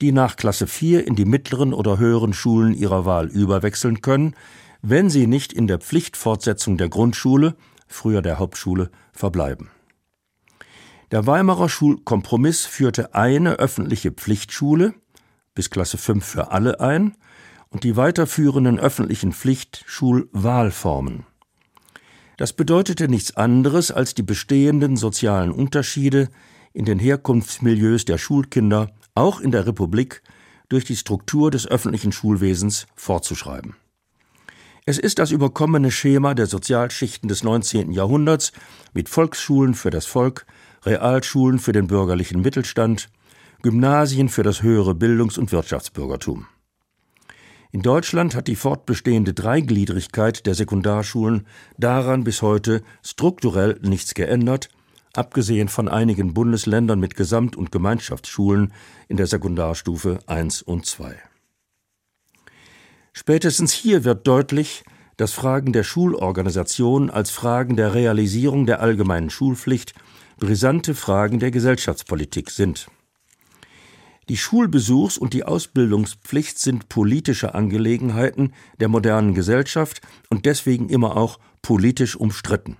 die 0.00 0.12
nach 0.12 0.36
Klasse 0.36 0.66
4 0.66 1.06
in 1.06 1.16
die 1.16 1.24
mittleren 1.24 1.72
oder 1.72 1.98
höheren 1.98 2.32
Schulen 2.32 2.74
ihrer 2.74 3.04
Wahl 3.04 3.28
überwechseln 3.28 4.00
können, 4.00 4.34
wenn 4.82 5.10
sie 5.10 5.26
nicht 5.26 5.52
in 5.52 5.66
der 5.66 5.78
Pflichtfortsetzung 5.78 6.78
der 6.78 6.88
Grundschule, 6.88 7.56
früher 7.86 8.22
der 8.22 8.38
Hauptschule, 8.38 8.90
verbleiben. 9.12 9.70
Der 11.10 11.26
Weimarer 11.26 11.68
Schulkompromiss 11.68 12.66
führte 12.66 13.14
eine 13.14 13.54
öffentliche 13.54 14.12
Pflichtschule 14.12 14.94
bis 15.54 15.68
Klasse 15.68 15.98
5 15.98 16.24
für 16.24 16.52
alle 16.52 16.80
ein 16.80 17.16
und 17.68 17.84
die 17.84 17.96
weiterführenden 17.96 18.78
öffentlichen 18.78 19.32
Pflichtschulwahlformen. 19.32 21.26
Das 22.36 22.52
bedeutete 22.52 23.08
nichts 23.08 23.36
anderes 23.36 23.90
als 23.90 24.14
die 24.14 24.22
bestehenden 24.22 24.96
sozialen 24.96 25.50
Unterschiede 25.50 26.28
in 26.72 26.84
den 26.84 26.98
Herkunftsmilieus 26.98 28.04
der 28.04 28.16
Schulkinder 28.16 28.90
auch 29.14 29.40
in 29.40 29.50
der 29.50 29.66
Republik 29.66 30.22
durch 30.68 30.84
die 30.84 30.96
Struktur 30.96 31.50
des 31.50 31.66
öffentlichen 31.66 32.12
Schulwesens 32.12 32.86
fortzuschreiben. 32.94 33.74
Es 34.86 34.98
ist 34.98 35.18
das 35.18 35.30
überkommene 35.30 35.90
Schema 35.90 36.34
der 36.34 36.46
Sozialschichten 36.46 37.28
des 37.28 37.44
19. 37.44 37.92
Jahrhunderts 37.92 38.52
mit 38.94 39.08
Volksschulen 39.08 39.74
für 39.74 39.90
das 39.90 40.06
Volk, 40.06 40.46
Realschulen 40.84 41.58
für 41.58 41.72
den 41.72 41.86
bürgerlichen 41.86 42.40
Mittelstand, 42.40 43.08
Gymnasien 43.62 44.28
für 44.28 44.42
das 44.42 44.62
höhere 44.62 44.94
Bildungs- 44.94 45.36
und 45.36 45.52
Wirtschaftsbürgertum. 45.52 46.46
In 47.72 47.82
Deutschland 47.82 48.34
hat 48.34 48.48
die 48.48 48.56
fortbestehende 48.56 49.32
Dreigliedrigkeit 49.32 50.44
der 50.46 50.54
Sekundarschulen 50.54 51.46
daran 51.78 52.24
bis 52.24 52.42
heute 52.42 52.82
strukturell 53.04 53.78
nichts 53.82 54.14
geändert, 54.14 54.70
abgesehen 55.14 55.68
von 55.68 55.88
einigen 55.88 56.34
Bundesländern 56.34 57.00
mit 57.00 57.16
Gesamt- 57.16 57.56
und 57.56 57.72
Gemeinschaftsschulen 57.72 58.72
in 59.08 59.16
der 59.16 59.26
Sekundarstufe 59.26 60.20
1 60.26 60.62
und 60.62 60.86
2. 60.86 61.16
Spätestens 63.12 63.72
hier 63.72 64.04
wird 64.04 64.26
deutlich, 64.26 64.84
dass 65.16 65.32
Fragen 65.32 65.72
der 65.72 65.84
Schulorganisation 65.84 67.10
als 67.10 67.30
Fragen 67.30 67.76
der 67.76 67.92
Realisierung 67.92 68.66
der 68.66 68.80
allgemeinen 68.80 69.30
Schulpflicht 69.30 69.94
brisante 70.38 70.94
Fragen 70.94 71.38
der 71.38 71.50
Gesellschaftspolitik 71.50 72.50
sind. 72.50 72.88
Die 74.30 74.38
Schulbesuchs- 74.38 75.18
und 75.18 75.34
die 75.34 75.44
Ausbildungspflicht 75.44 76.58
sind 76.58 76.88
politische 76.88 77.54
Angelegenheiten 77.54 78.54
der 78.78 78.88
modernen 78.88 79.34
Gesellschaft 79.34 80.00
und 80.30 80.46
deswegen 80.46 80.88
immer 80.88 81.16
auch 81.16 81.40
politisch 81.62 82.16
umstritten. 82.16 82.76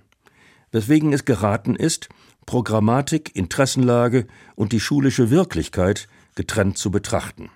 Weswegen 0.71 1.13
es 1.13 1.25
geraten 1.25 1.75
ist, 1.75 2.09
Programmatik, 2.45 3.35
Interessenlage 3.35 4.27
und 4.55 4.71
die 4.71 4.79
schulische 4.79 5.29
Wirklichkeit 5.29 6.07
getrennt 6.35 6.77
zu 6.77 6.91
betrachten. 6.91 7.49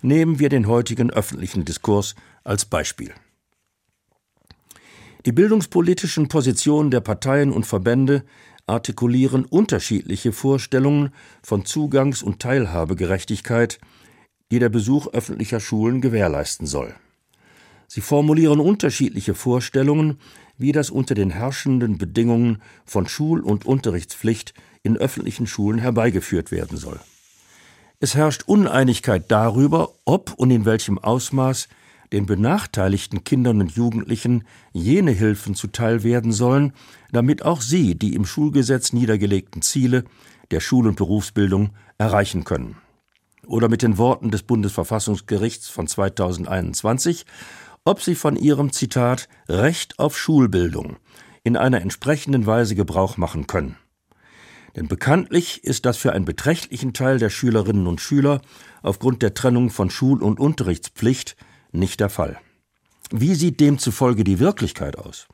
Nehmen 0.00 0.38
wir 0.38 0.48
den 0.48 0.66
heutigen 0.66 1.10
öffentlichen 1.10 1.64
Diskurs 1.64 2.14
als 2.44 2.64
Beispiel. 2.64 3.12
Die 5.26 5.32
bildungspolitischen 5.32 6.26
Positionen 6.28 6.90
der 6.90 7.00
Parteien 7.00 7.52
und 7.52 7.64
Verbände 7.66 8.24
artikulieren 8.66 9.44
unterschiedliche 9.44 10.32
Vorstellungen 10.32 11.10
von 11.42 11.64
Zugangs- 11.64 12.22
und 12.22 12.40
Teilhabegerechtigkeit, 12.40 13.78
die 14.50 14.58
der 14.58 14.68
Besuch 14.68 15.08
öffentlicher 15.08 15.60
Schulen 15.60 16.00
gewährleisten 16.00 16.66
soll. 16.66 16.94
Sie 17.86 18.00
formulieren 18.00 18.58
unterschiedliche 18.58 19.34
Vorstellungen, 19.34 20.18
wie 20.58 20.72
das 20.72 20.90
unter 20.90 21.14
den 21.14 21.30
herrschenden 21.30 21.98
Bedingungen 21.98 22.62
von 22.84 23.06
Schul- 23.08 23.40
und 23.40 23.66
Unterrichtspflicht 23.66 24.54
in 24.82 24.96
öffentlichen 24.96 25.46
Schulen 25.46 25.78
herbeigeführt 25.78 26.50
werden 26.50 26.76
soll. 26.76 27.00
Es 28.00 28.14
herrscht 28.14 28.42
Uneinigkeit 28.46 29.24
darüber, 29.28 29.90
ob 30.04 30.34
und 30.34 30.50
in 30.50 30.64
welchem 30.64 30.98
Ausmaß 30.98 31.68
den 32.12 32.26
benachteiligten 32.26 33.24
Kindern 33.24 33.60
und 33.60 33.72
Jugendlichen 33.72 34.44
jene 34.72 35.12
Hilfen 35.12 35.54
zuteil 35.54 36.02
werden 36.02 36.32
sollen, 36.32 36.72
damit 37.10 37.44
auch 37.44 37.60
sie 37.60 37.94
die 37.94 38.14
im 38.14 38.26
Schulgesetz 38.26 38.92
niedergelegten 38.92 39.62
Ziele 39.62 40.04
der 40.50 40.60
Schul- 40.60 40.86
und 40.86 40.96
Berufsbildung 40.96 41.70
erreichen 41.98 42.44
können. 42.44 42.76
Oder 43.46 43.68
mit 43.68 43.82
den 43.82 43.98
Worten 43.98 44.30
des 44.30 44.42
Bundesverfassungsgerichts 44.42 45.68
von 45.68 45.86
2021, 45.86 47.24
ob 47.84 48.00
sie 48.00 48.14
von 48.14 48.36
ihrem 48.36 48.72
Zitat 48.72 49.28
Recht 49.48 49.98
auf 49.98 50.16
Schulbildung 50.18 50.96
in 51.42 51.56
einer 51.56 51.80
entsprechenden 51.80 52.46
Weise 52.46 52.74
Gebrauch 52.74 53.16
machen 53.16 53.46
können. 53.46 53.76
Denn 54.76 54.88
bekanntlich 54.88 55.64
ist 55.64 55.84
das 55.84 55.96
für 55.96 56.12
einen 56.12 56.24
beträchtlichen 56.24 56.94
Teil 56.94 57.18
der 57.18 57.30
Schülerinnen 57.30 57.86
und 57.86 58.00
Schüler 58.00 58.40
aufgrund 58.82 59.22
der 59.22 59.34
Trennung 59.34 59.70
von 59.70 59.90
Schul- 59.90 60.22
und 60.22 60.40
Unterrichtspflicht 60.40 61.36
nicht 61.72 62.00
der 62.00 62.08
Fall. 62.08 62.38
Wie 63.10 63.34
sieht 63.34 63.60
demzufolge 63.60 64.24
die 64.24 64.38
Wirklichkeit 64.38 64.96
aus? 64.96 65.28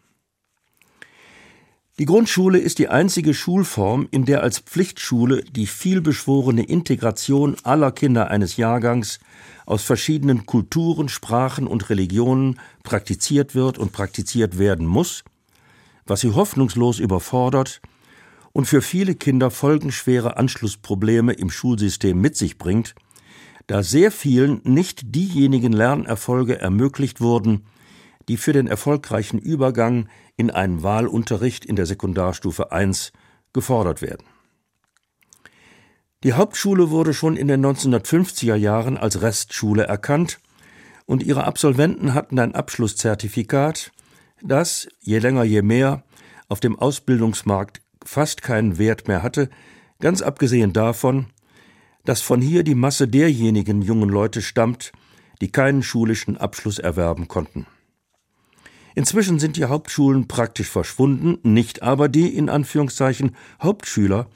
Die 1.99 2.05
Grundschule 2.05 2.61
ist 2.61 2.78
die 2.78 2.88
einzige 2.88 3.35
Schulform, 3.35 4.07
in 4.12 4.25
der 4.25 4.45
als 4.45 4.61
Pflichtschule 4.61 5.43
die 5.43 5.67
vielbeschworene 5.67 6.62
Integration 6.62 7.57
aller 7.64 7.90
Kinder 7.90 8.31
eines 8.31 8.57
Jahrgangs 8.57 9.19
aus 9.67 9.83
verschiedenen 9.83 10.47
Kulturen, 10.47 11.09
Sprachen 11.09 11.67
und 11.67 11.90
Religionen 11.90 12.61
praktiziert 12.85 13.57
wird 13.57 13.78
und 13.78 13.90
praktiziert 13.90 14.61
werden 14.61 14.87
muss, 14.87 15.25
was 16.07 16.21
sie 16.21 16.31
hoffnungslos 16.31 17.00
überfordert 17.00 17.81
und 18.52 18.67
für 18.67 18.81
viele 18.81 19.17
Kinder 19.17 19.50
folgenschwere 19.50 20.37
Anschlussprobleme 20.37 21.33
im 21.33 21.50
Schulsystem 21.50 22.21
mit 22.21 22.37
sich 22.37 22.59
bringt, 22.59 22.95
da 23.67 23.83
sehr 23.83 24.12
vielen 24.12 24.61
nicht 24.62 25.17
diejenigen 25.17 25.73
Lernerfolge 25.73 26.61
ermöglicht 26.61 27.21
wurden, 27.21 27.64
die 28.29 28.37
für 28.37 28.53
den 28.53 28.67
erfolgreichen 28.67 29.39
Übergang 29.39 30.09
in 30.37 30.51
einen 30.51 30.83
Wahlunterricht 30.83 31.65
in 31.65 31.77
der 31.77 31.87
Sekundarstufe 31.87 32.69
I 32.73 32.93
gefordert 33.53 34.03
werden. 34.03 34.27
Die 36.25 36.33
Hauptschule 36.33 36.91
wurde 36.91 37.15
schon 37.15 37.37
in 37.37 37.49
den 37.49 37.65
1950er 37.65 38.57
Jahren 38.57 38.97
als 38.97 39.23
Restschule 39.23 39.85
erkannt 39.85 40.41
und 41.07 41.23
ihre 41.23 41.45
Absolventen 41.45 42.13
hatten 42.13 42.39
ein 42.39 42.55
Abschlusszertifikat, 42.55 43.93
das, 44.43 44.89
je 45.01 45.19
länger 45.19 45.45
je 45.45 45.63
mehr, 45.63 46.03
auf 46.49 46.61
dem 46.61 46.79
Ausbildungsmarkt 46.79 47.81
fast 48.05 48.43
keinen 48.43 48.79
Wert 48.79 49.09
mehr 49.09 49.23
hatte, 49.23 49.49
ganz 50.01 50.21
abgesehen 50.23 50.73
davon, 50.73 51.27
dass 52.05 52.21
von 52.21 52.41
hier 52.41 52.65
die 52.65 52.75
Masse 52.75 53.07
derjenigen 53.07 53.83
jungen 53.83 54.09
Leute 54.09 54.43
stammt, 54.43 54.93
die 55.41 55.53
keinen 55.53 55.83
schulischen 55.83 56.37
Abschluss 56.37 56.79
erwerben 56.79 57.29
konnten. 57.29 57.67
Inzwischen 58.99 59.38
sind 59.38 59.57
die 59.57 59.67
Hauptschulen 59.67 60.26
praktisch 60.26 60.67
verschwunden, 60.67 61.38
nicht 61.49 61.85
aber 61.85 62.09
die 62.09 62.35
in 62.35 62.49
Anführungszeichen 62.49 63.37
Hauptschüler, 63.62 64.28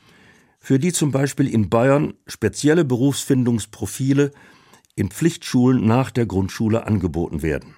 für 0.60 0.78
die 0.78 0.92
zum 0.92 1.10
Beispiel 1.10 1.52
in 1.52 1.68
Bayern 1.68 2.14
spezielle 2.28 2.84
Berufsfindungsprofile 2.84 4.30
in 4.94 5.10
Pflichtschulen 5.10 5.84
nach 5.84 6.12
der 6.12 6.26
Grundschule 6.26 6.86
angeboten 6.86 7.42
werden. 7.42 7.74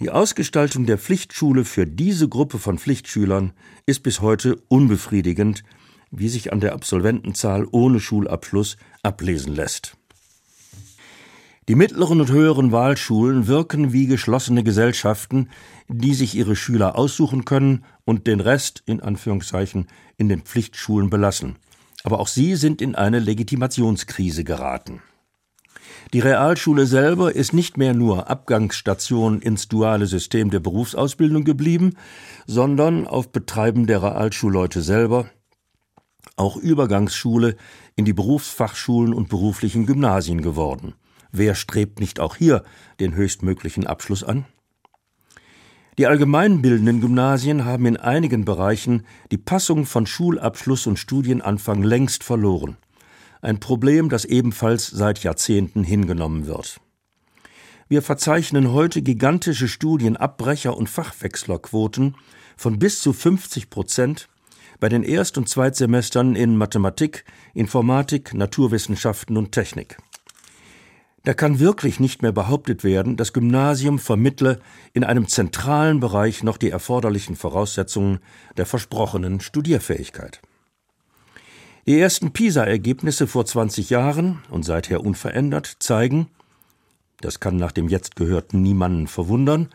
Die 0.00 0.10
Ausgestaltung 0.10 0.84
der 0.84 0.98
Pflichtschule 0.98 1.64
für 1.64 1.86
diese 1.86 2.28
Gruppe 2.28 2.58
von 2.58 2.76
Pflichtschülern 2.76 3.52
ist 3.86 4.02
bis 4.02 4.20
heute 4.20 4.56
unbefriedigend, 4.66 5.62
wie 6.10 6.28
sich 6.28 6.52
an 6.52 6.58
der 6.58 6.72
Absolventenzahl 6.72 7.68
ohne 7.70 8.00
Schulabschluss 8.00 8.78
ablesen 9.04 9.54
lässt. 9.54 9.96
Die 11.68 11.76
mittleren 11.76 12.20
und 12.20 12.30
höheren 12.30 12.72
Wahlschulen 12.72 13.46
wirken 13.46 13.92
wie 13.92 14.06
geschlossene 14.06 14.64
Gesellschaften, 14.64 15.48
die 15.88 16.14
sich 16.14 16.34
ihre 16.34 16.56
Schüler 16.56 16.96
aussuchen 16.98 17.44
können 17.44 17.84
und 18.04 18.26
den 18.26 18.40
Rest 18.40 18.82
in 18.84 19.00
Anführungszeichen 19.00 19.86
in 20.16 20.28
den 20.28 20.42
Pflichtschulen 20.42 21.08
belassen. 21.08 21.56
Aber 22.02 22.18
auch 22.18 22.26
sie 22.26 22.56
sind 22.56 22.82
in 22.82 22.96
eine 22.96 23.20
Legitimationskrise 23.20 24.42
geraten. 24.42 25.02
Die 26.12 26.18
Realschule 26.18 26.86
selber 26.86 27.34
ist 27.34 27.52
nicht 27.52 27.76
mehr 27.76 27.94
nur 27.94 28.28
Abgangsstation 28.28 29.40
ins 29.40 29.68
duale 29.68 30.06
System 30.06 30.50
der 30.50 30.60
Berufsausbildung 30.60 31.44
geblieben, 31.44 31.94
sondern 32.44 33.06
auf 33.06 33.30
Betreiben 33.30 33.86
der 33.86 34.02
Realschulleute 34.02 34.82
selber 34.82 35.30
auch 36.36 36.56
Übergangsschule 36.56 37.56
in 37.94 38.04
die 38.04 38.12
Berufsfachschulen 38.12 39.12
und 39.12 39.28
beruflichen 39.28 39.86
Gymnasien 39.86 40.42
geworden. 40.42 40.94
Wer 41.32 41.54
strebt 41.54 41.98
nicht 41.98 42.20
auch 42.20 42.36
hier 42.36 42.62
den 43.00 43.14
höchstmöglichen 43.14 43.86
Abschluss 43.86 44.22
an? 44.22 44.44
Die 45.98 46.06
allgemeinbildenden 46.06 47.00
Gymnasien 47.00 47.64
haben 47.64 47.86
in 47.86 47.96
einigen 47.96 48.44
Bereichen 48.44 49.06
die 49.30 49.38
Passung 49.38 49.86
von 49.86 50.06
Schulabschluss 50.06 50.86
und 50.86 50.98
Studienanfang 50.98 51.82
längst 51.82 52.22
verloren. 52.22 52.76
Ein 53.40 53.60
Problem, 53.60 54.08
das 54.08 54.24
ebenfalls 54.26 54.86
seit 54.86 55.22
Jahrzehnten 55.22 55.84
hingenommen 55.84 56.46
wird. 56.46 56.80
Wir 57.88 58.02
verzeichnen 58.02 58.72
heute 58.72 59.02
gigantische 59.02 59.68
Studienabbrecher 59.68 60.76
und 60.76 60.88
Fachwechslerquoten 60.88 62.14
von 62.56 62.78
bis 62.78 63.00
zu 63.00 63.12
50 63.12 63.68
Prozent 63.68 64.28
bei 64.80 64.88
den 64.88 65.02
Erst- 65.02 65.36
und 65.38 65.48
Zweitsemestern 65.48 66.34
in 66.34 66.56
Mathematik, 66.56 67.24
Informatik, 67.54 68.32
Naturwissenschaften 68.34 69.36
und 69.36 69.52
Technik. 69.52 69.98
Da 71.24 71.34
kann 71.34 71.60
wirklich 71.60 72.00
nicht 72.00 72.22
mehr 72.22 72.32
behauptet 72.32 72.82
werden, 72.82 73.16
das 73.16 73.32
Gymnasium 73.32 74.00
vermittle 74.00 74.60
in 74.92 75.04
einem 75.04 75.28
zentralen 75.28 76.00
Bereich 76.00 76.42
noch 76.42 76.56
die 76.56 76.70
erforderlichen 76.70 77.36
Voraussetzungen 77.36 78.18
der 78.56 78.66
versprochenen 78.66 79.40
Studierfähigkeit. 79.40 80.40
Die 81.86 81.98
ersten 81.98 82.32
PISA-Ergebnisse 82.32 83.26
vor 83.26 83.44
20 83.44 83.90
Jahren 83.90 84.40
und 84.50 84.64
seither 84.64 85.04
unverändert 85.04 85.76
zeigen, 85.78 86.28
das 87.20 87.38
kann 87.38 87.56
nach 87.56 87.72
dem 87.72 87.88
jetzt 87.88 88.16
Gehörten 88.16 88.62
niemanden 88.62 89.06
verwundern, 89.06 89.68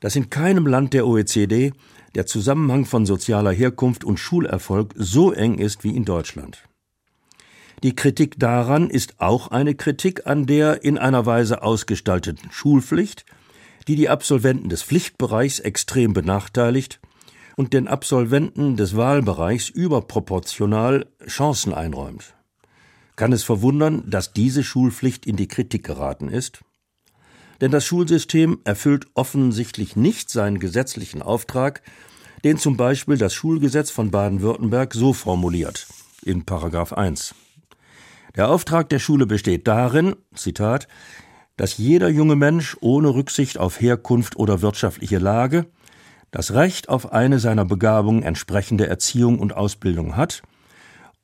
dass 0.00 0.16
in 0.16 0.30
keinem 0.30 0.66
Land 0.66 0.94
der 0.94 1.06
OECD 1.06 1.72
der 2.14 2.26
Zusammenhang 2.26 2.86
von 2.86 3.04
sozialer 3.04 3.52
Herkunft 3.52 4.04
und 4.04 4.18
Schulerfolg 4.18 4.94
so 4.96 5.32
eng 5.32 5.58
ist 5.58 5.84
wie 5.84 5.94
in 5.94 6.04
Deutschland. 6.04 6.62
Die 7.82 7.94
Kritik 7.94 8.38
daran 8.38 8.88
ist 8.88 9.20
auch 9.20 9.48
eine 9.48 9.74
Kritik 9.74 10.26
an 10.26 10.46
der 10.46 10.84
in 10.84 10.96
einer 10.96 11.26
Weise 11.26 11.62
ausgestalteten 11.62 12.50
Schulpflicht, 12.50 13.24
die 13.88 13.96
die 13.96 14.08
Absolventen 14.08 14.68
des 14.68 14.82
Pflichtbereichs 14.82 15.60
extrem 15.60 16.12
benachteiligt 16.12 17.00
und 17.56 17.72
den 17.72 17.88
Absolventen 17.88 18.76
des 18.76 18.96
Wahlbereichs 18.96 19.68
überproportional 19.68 21.06
Chancen 21.26 21.74
einräumt. 21.74 22.34
Kann 23.16 23.32
es 23.32 23.44
verwundern, 23.44 24.02
dass 24.08 24.32
diese 24.32 24.64
Schulpflicht 24.64 25.26
in 25.26 25.36
die 25.36 25.48
Kritik 25.48 25.84
geraten 25.84 26.28
ist? 26.28 26.60
Denn 27.60 27.70
das 27.70 27.84
Schulsystem 27.84 28.58
erfüllt 28.64 29.06
offensichtlich 29.14 29.94
nicht 29.94 30.30
seinen 30.30 30.58
gesetzlichen 30.58 31.22
Auftrag, 31.22 31.82
den 32.42 32.58
zum 32.58 32.76
Beispiel 32.76 33.16
das 33.16 33.32
Schulgesetz 33.32 33.90
von 33.90 34.10
Baden-Württemberg 34.10 34.92
so 34.94 35.12
formuliert 35.12 35.86
in 36.22 36.44
Paragraph 36.44 36.92
1. 36.92 37.34
Der 38.36 38.48
Auftrag 38.48 38.88
der 38.88 38.98
Schule 38.98 39.26
besteht 39.26 39.68
darin, 39.68 40.16
Zitat, 40.34 40.88
dass 41.56 41.78
jeder 41.78 42.08
junge 42.08 42.34
Mensch 42.34 42.76
ohne 42.80 43.14
Rücksicht 43.14 43.58
auf 43.58 43.80
Herkunft 43.80 44.36
oder 44.36 44.60
wirtschaftliche 44.60 45.18
Lage 45.18 45.66
das 46.32 46.52
Recht 46.52 46.88
auf 46.88 47.12
eine 47.12 47.38
seiner 47.38 47.64
Begabungen 47.64 48.24
entsprechende 48.24 48.88
Erziehung 48.88 49.38
und 49.38 49.54
Ausbildung 49.54 50.16
hat 50.16 50.42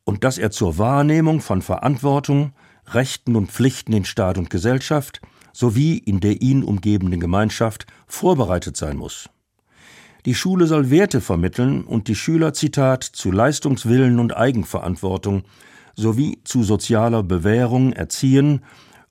und 0.05 0.23
dass 0.23 0.39
er 0.39 0.53
zur 0.53 0.79
Wahrnehmung 0.79 1.41
von 1.41 1.63
Verantwortung, 1.63 2.53
Rechten 2.87 3.35
und 3.35 3.51
Pflichten 3.51 3.93
in 3.93 4.05
Staat 4.05 4.39
und 4.39 4.51
Gesellschaft 4.51 5.21
sowie 5.53 5.99
in 5.99 6.21
der 6.21 6.41
ihn 6.41 6.63
umgebenden 6.63 7.19
Gemeinschaft 7.19 7.87
vorbereitet 8.07 8.77
sein 8.77 8.97
muss. 8.97 9.29
Die 10.27 10.35
Schule 10.37 10.69
soll 10.69 10.91
Werte 10.91 11.21
vermitteln 11.21 11.83
und 11.83 12.07
die 12.07 12.15
Schüler, 12.15 12.53
Zitat, 12.53 13.03
zu 13.03 13.33
Leistungswillen 13.33 14.21
und 14.21 14.37
Eigenverantwortung 14.37 15.43
sowie 16.01 16.41
zu 16.45 16.65
sozialer 16.65 17.23
Bewährung 17.23 17.93
erziehen 17.93 18.65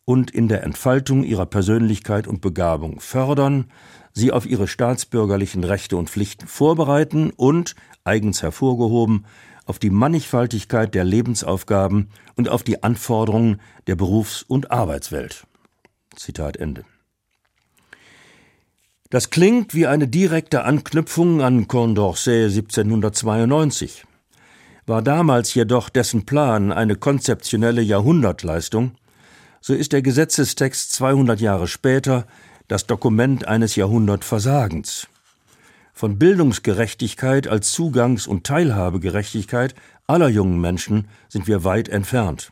und 0.06 0.32
in 0.32 0.48
der 0.48 0.64
Entfaltung 0.64 1.24
ihrer 1.24 1.46
Persönlichkeit 1.46 2.28
und 2.28 2.42
Begabung 2.42 3.00
fördern, 3.00 3.72
sie 4.12 4.32
auf 4.32 4.46
ihre 4.46 4.68
staatsbürgerlichen 4.68 5.64
Rechte 5.64 5.96
und 5.96 6.10
Pflichten 6.10 6.48
vorbereiten 6.48 7.30
und, 7.30 7.76
eigens 8.04 8.42
hervorgehoben, 8.42 9.26
auf 9.66 9.78
die 9.78 9.92
Mannigfaltigkeit 9.92 10.96
der 10.96 11.04
Lebensaufgaben 11.04 12.10
und 12.36 12.50
auf 12.50 12.64
die 12.64 12.82
Anforderungen 12.82 13.62
der 13.86 13.96
Berufs- 13.96 14.42
und 14.42 14.72
Arbeitswelt. 14.72 15.46
Zitat 16.16 16.58
Ende. 16.58 16.86
Das 19.12 19.30
klingt 19.30 19.76
wie 19.76 19.86
eine 19.86 20.08
direkte 20.08 20.64
Anknüpfung 20.64 21.42
an 21.42 21.68
Condorcet 21.68 22.46
1792 22.46 24.06
war 24.90 25.04
damals 25.04 25.54
jedoch 25.54 25.88
dessen 25.88 26.26
Plan 26.26 26.72
eine 26.72 26.96
konzeptionelle 26.96 27.82
Jahrhundertleistung, 27.82 28.94
so 29.62 29.76
ist 29.76 29.94
der 29.94 30.02
Gesetzestext 30.02 30.92
200 30.94 31.40
Jahre 31.40 31.68
später 31.68 32.26
das 32.68 32.88
Dokument 32.88 33.48
eines 33.48 33.76
Jahrhundertversagens. 33.76 35.08
Von 35.94 36.18
Bildungsgerechtigkeit 36.18 37.48
als 37.48 37.72
Zugangs- 37.72 38.28
und 38.28 38.46
Teilhabegerechtigkeit 38.46 39.76
aller 40.08 40.28
jungen 40.28 40.60
Menschen 40.60 41.08
sind 41.28 41.48
wir 41.48 41.64
weit 41.64 41.88
entfernt. 41.88 42.52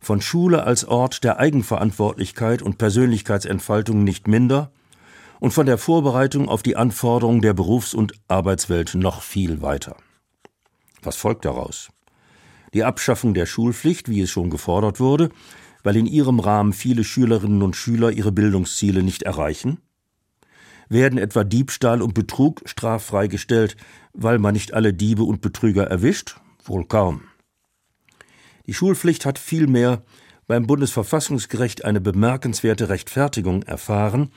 Von 0.00 0.20
Schule 0.20 0.64
als 0.64 0.84
Ort 0.84 1.24
der 1.24 1.40
Eigenverantwortlichkeit 1.40 2.62
und 2.62 2.78
Persönlichkeitsentfaltung 2.78 4.04
nicht 4.04 4.28
minder, 4.28 4.70
und 5.40 5.50
von 5.50 5.66
der 5.66 5.76
Vorbereitung 5.76 6.48
auf 6.48 6.62
die 6.62 6.76
Anforderungen 6.76 7.40
der 7.40 7.52
Berufs- 7.52 7.94
und 7.94 8.12
Arbeitswelt 8.28 8.94
noch 8.94 9.22
viel 9.22 9.60
weiter. 9.60 9.96
Was 11.04 11.16
folgt 11.16 11.44
daraus? 11.44 11.90
Die 12.72 12.84
Abschaffung 12.84 13.34
der 13.34 13.46
Schulpflicht, 13.46 14.08
wie 14.08 14.20
es 14.20 14.30
schon 14.30 14.50
gefordert 14.50 14.98
wurde, 14.98 15.30
weil 15.82 15.96
in 15.96 16.06
ihrem 16.06 16.40
Rahmen 16.40 16.72
viele 16.72 17.04
Schülerinnen 17.04 17.62
und 17.62 17.76
Schüler 17.76 18.10
ihre 18.10 18.32
Bildungsziele 18.32 19.02
nicht 19.02 19.22
erreichen? 19.22 19.78
Werden 20.88 21.18
etwa 21.18 21.44
Diebstahl 21.44 22.02
und 22.02 22.14
Betrug 22.14 22.62
straffrei 22.66 23.28
gestellt, 23.28 23.76
weil 24.12 24.38
man 24.38 24.54
nicht 24.54 24.74
alle 24.74 24.92
Diebe 24.92 25.22
und 25.22 25.40
Betrüger 25.40 25.84
erwischt? 25.84 26.36
Wohl 26.64 26.86
kaum. 26.86 27.22
Die 28.66 28.74
Schulpflicht 28.74 29.26
hat 29.26 29.38
vielmehr 29.38 30.02
beim 30.46 30.66
Bundesverfassungsgericht 30.66 31.84
eine 31.84 32.00
bemerkenswerte 32.00 32.88
Rechtfertigung 32.88 33.62
erfahren, 33.62 34.30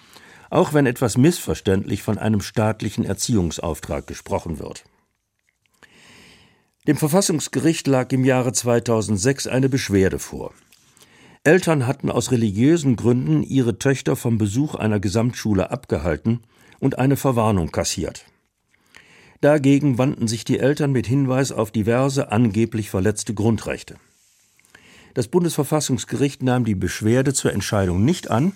auch 0.50 0.74
wenn 0.74 0.86
etwas 0.86 1.18
missverständlich 1.18 2.04
von 2.04 2.18
einem 2.18 2.42
staatlichen 2.42 3.04
Erziehungsauftrag 3.04 4.08
gesprochen 4.08 4.60
wird. 4.60 4.84
Dem 6.88 6.96
Verfassungsgericht 6.96 7.86
lag 7.88 8.14
im 8.14 8.24
Jahre 8.24 8.54
2006 8.54 9.48
eine 9.48 9.68
Beschwerde 9.68 10.20
vor. 10.20 10.54
Eltern 11.44 11.86
hatten 11.86 12.10
aus 12.10 12.32
religiösen 12.32 12.96
Gründen 12.96 13.44
ihre 13.44 13.78
Töchter 13.78 14.16
vom 14.16 14.38
Besuch 14.38 14.74
einer 14.74 15.02
Gesamtschule 15.02 15.70
abgehalten 15.70 16.44
und 16.80 16.98
eine 16.98 17.18
Verwarnung 17.18 17.72
kassiert. 17.72 18.26
Dagegen 19.42 19.98
wandten 19.98 20.30
sich 20.30 20.46
die 20.46 20.60
Eltern 20.60 20.94
mit 20.94 21.08
Hinweis 21.08 21.52
auf 21.52 21.72
diverse 21.72 22.32
angeblich 22.32 22.90
verletzte 22.90 23.34
Grundrechte. 23.34 23.98
Das 25.14 25.28
Bundesverfassungsgericht 25.28 26.42
nahm 26.42 26.64
die 26.64 26.76
Beschwerde 26.76 27.34
zur 27.34 27.52
Entscheidung 27.52 28.06
nicht 28.06 28.32
an 28.32 28.54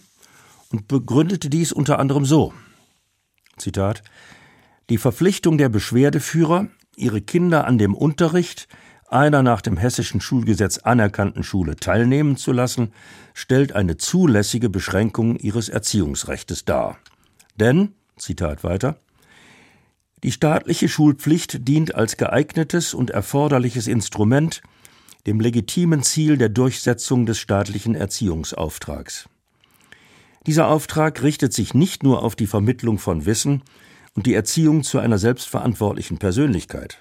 und 0.71 0.87
begründete 0.87 1.49
dies 1.49 1.73
unter 1.73 1.99
anderem 1.99 2.23
so: 2.23 2.53
Zitat: 3.57 4.03
Die 4.89 4.97
Verpflichtung 4.97 5.57
der 5.57 5.69
Beschwerdeführer, 5.69 6.69
ihre 7.01 7.21
Kinder 7.21 7.65
an 7.65 7.77
dem 7.77 7.93
Unterricht 7.93 8.67
einer 9.09 9.43
nach 9.43 9.61
dem 9.61 9.75
hessischen 9.75 10.21
Schulgesetz 10.21 10.77
anerkannten 10.77 11.43
Schule 11.43 11.75
teilnehmen 11.75 12.37
zu 12.37 12.53
lassen, 12.53 12.93
stellt 13.33 13.73
eine 13.73 13.97
zulässige 13.97 14.69
Beschränkung 14.69 15.35
ihres 15.35 15.67
Erziehungsrechtes 15.67 16.63
dar. 16.63 16.97
Denn, 17.59 17.93
Zitat 18.17 18.63
weiter, 18.63 18.99
die 20.23 20.31
staatliche 20.31 20.87
Schulpflicht 20.87 21.67
dient 21.67 21.95
als 21.95 22.15
geeignetes 22.15 22.93
und 22.93 23.09
erforderliches 23.09 23.87
Instrument 23.87 24.61
dem 25.27 25.39
legitimen 25.39 26.03
Ziel 26.03 26.37
der 26.37 26.49
Durchsetzung 26.49 27.25
des 27.25 27.39
staatlichen 27.39 27.95
Erziehungsauftrags. 27.95 29.27
Dieser 30.47 30.67
Auftrag 30.67 31.21
richtet 31.21 31.53
sich 31.53 31.73
nicht 31.73 32.03
nur 32.03 32.23
auf 32.23 32.35
die 32.35 32.47
Vermittlung 32.47 32.97
von 32.97 33.25
Wissen 33.25 33.61
und 34.15 34.25
die 34.25 34.33
Erziehung 34.33 34.83
zu 34.83 34.99
einer 34.99 35.17
selbstverantwortlichen 35.17 36.17
Persönlichkeit. 36.17 36.99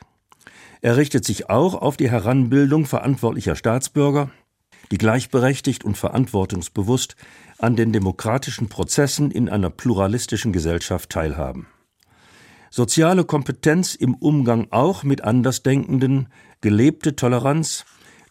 Er 0.80 0.96
richtet 0.96 1.24
sich 1.24 1.50
auch 1.50 1.74
auf 1.74 1.96
die 1.96 2.10
Heranbildung 2.10 2.86
verantwortlicher 2.86 3.56
Staatsbürger, 3.56 4.30
die 4.90 4.98
gleichberechtigt 4.98 5.84
und 5.84 5.96
verantwortungsbewusst 5.96 7.16
an 7.58 7.76
den 7.76 7.92
demokratischen 7.92 8.68
Prozessen 8.68 9.30
in 9.30 9.48
einer 9.48 9.70
pluralistischen 9.70 10.52
Gesellschaft 10.52 11.10
teilhaben. 11.10 11.66
Soziale 12.70 13.24
Kompetenz 13.24 13.94
im 13.94 14.14
Umgang 14.14 14.68
auch 14.70 15.02
mit 15.02 15.22
Andersdenkenden, 15.22 16.28
gelebte 16.60 17.16
Toleranz, 17.16 17.84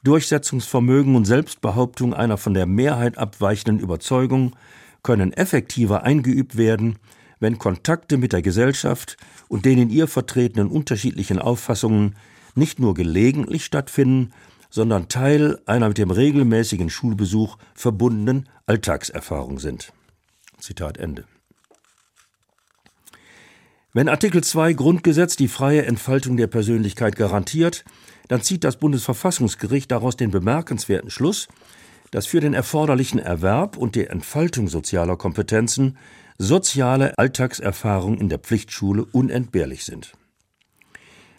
Durchsetzungsvermögen 0.03 1.15
und 1.15 1.25
Selbstbehauptung 1.25 2.13
einer 2.13 2.37
von 2.37 2.53
der 2.53 2.65
Mehrheit 2.65 3.17
abweichenden 3.17 3.79
Überzeugung 3.79 4.55
können 5.03 5.33
effektiver 5.33 6.03
eingeübt 6.03 6.57
werden, 6.57 6.99
wenn 7.39 7.57
Kontakte 7.57 8.17
mit 8.17 8.33
der 8.33 8.41
Gesellschaft 8.41 9.17
und 9.47 9.65
den 9.65 9.79
in 9.79 9.89
ihr 9.89 10.07
vertretenen 10.07 10.69
unterschiedlichen 10.69 11.39
Auffassungen 11.39 12.15
nicht 12.55 12.79
nur 12.79 12.93
gelegentlich 12.93 13.65
stattfinden, 13.65 14.31
sondern 14.69 15.07
Teil 15.07 15.59
einer 15.65 15.87
mit 15.87 15.97
dem 15.97 16.11
regelmäßigen 16.11 16.89
Schulbesuch 16.89 17.57
verbundenen 17.73 18.47
Alltagserfahrung 18.65 19.59
sind. 19.59 19.93
Zitat 20.59 20.97
Ende. 20.97 21.25
Wenn 23.91 24.07
Artikel 24.07 24.43
2 24.43 24.73
Grundgesetz 24.73 25.35
die 25.35 25.47
freie 25.47 25.85
Entfaltung 25.85 26.37
der 26.37 26.45
Persönlichkeit 26.45 27.15
garantiert, 27.15 27.85
dann 28.27 28.43
zieht 28.43 28.63
das 28.63 28.77
Bundesverfassungsgericht 28.77 29.89
daraus 29.89 30.15
den 30.15 30.29
bemerkenswerten 30.29 31.09
Schluss, 31.09 31.47
dass 32.11 32.27
für 32.27 32.39
den 32.39 32.53
erforderlichen 32.53 33.19
Erwerb 33.19 33.77
und 33.77 33.95
die 33.95 34.05
Entfaltung 34.05 34.67
sozialer 34.67 35.17
Kompetenzen 35.17 35.97
soziale 36.39 37.17
Alltagserfahrung 37.17 38.17
in 38.17 38.29
der 38.29 38.39
Pflichtschule 38.39 39.05
unentbehrlich 39.05 39.83
sind. 39.85 40.13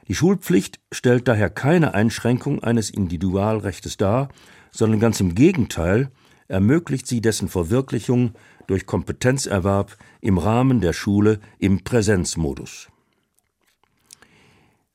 Die 0.06 0.14
Schulpflicht 0.14 0.78
stellt 0.92 1.26
daher 1.26 1.50
keine 1.50 1.94
Einschränkung 1.94 2.62
eines 2.62 2.90
Individualrechtes 2.90 3.96
dar, 3.96 4.28
sondern 4.70 5.00
ganz 5.00 5.18
im 5.20 5.34
Gegenteil 5.34 6.10
ermöglicht 6.48 7.06
sie 7.06 7.20
dessen 7.20 7.48
Verwirklichung 7.48 8.34
durch 8.66 8.86
Kompetenzerwerb 8.86 9.96
im 10.20 10.36
Rahmen 10.36 10.80
der 10.80 10.92
Schule 10.92 11.40
im 11.58 11.82
Präsenzmodus. 11.82 12.88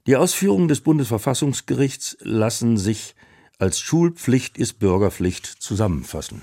Die 0.06 0.18
Ausführungen 0.18 0.68
des 0.68 0.82
Bundesverfassungsgerichts 0.82 2.18
lassen 2.22 2.78
sich 2.78 3.16
als 3.58 3.80
Schulpflicht 3.80 4.58
ist 4.58 4.80
Bürgerpflicht 4.80 5.46
zusammenfassen. 5.46 6.42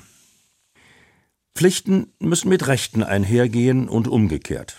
Pflichten 1.54 2.12
müssen 2.18 2.48
mit 2.48 2.66
Rechten 2.66 3.02
einhergehen 3.02 3.88
und 3.88 4.08
umgekehrt. 4.08 4.76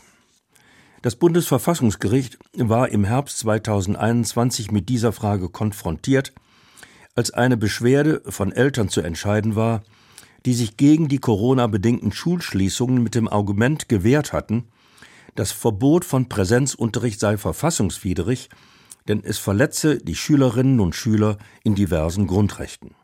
Das 1.02 1.16
Bundesverfassungsgericht 1.16 2.40
war 2.54 2.90
im 2.90 3.04
Herbst 3.04 3.40
2021 3.40 4.72
mit 4.72 4.90
dieser 4.90 5.12
Frage 5.12 5.50
konfrontiert, 5.50 6.34
als 7.16 7.32
eine 7.32 7.58
Beschwerde 7.58 8.22
von 8.28 8.52
Eltern 8.52 8.90
zu 8.90 9.02
entscheiden 9.02 9.56
war, 9.56 9.84
die 10.46 10.54
sich 10.54 10.78
gegen 10.78 11.08
die 11.08 11.20
Corona-bedingten 11.20 12.12
Schulschließungen 12.12 13.04
mit 13.04 13.16
dem 13.16 13.28
Argument 13.28 13.88
gewehrt 13.88 14.34
hatten, 14.34 14.66
das 15.36 15.52
Verbot 15.52 16.06
von 16.06 16.30
Präsenzunterricht 16.30 17.20
sei 17.20 17.38
verfassungswidrig 17.38 18.50
denn 19.08 19.22
es 19.24 19.38
verletze 19.38 19.98
die 19.98 20.16
Schülerinnen 20.16 20.80
und 20.80 20.96
Schüler 20.96 21.38
in 21.64 21.76
diversen 21.76 22.28
Grundrechten. 22.28 22.96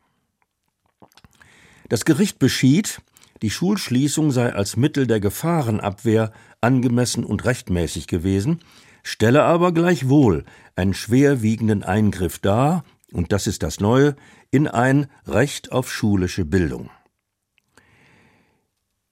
Das 1.89 2.05
Gericht 2.05 2.39
beschied, 2.39 3.01
die 3.41 3.49
Schulschließung 3.49 4.31
sei 4.31 4.53
als 4.53 4.77
Mittel 4.77 5.07
der 5.07 5.19
Gefahrenabwehr 5.19 6.31
angemessen 6.61 7.23
und 7.23 7.45
rechtmäßig 7.45 8.07
gewesen, 8.07 8.59
stelle 9.03 9.43
aber 9.43 9.71
gleichwohl 9.71 10.45
einen 10.75 10.93
schwerwiegenden 10.93 11.83
Eingriff 11.83 12.39
dar, 12.39 12.83
und 13.11 13.31
das 13.31 13.47
ist 13.47 13.63
das 13.63 13.79
Neue, 13.79 14.15
in 14.51 14.67
ein 14.67 15.07
Recht 15.25 15.71
auf 15.71 15.91
schulische 15.91 16.45
Bildung. 16.45 16.89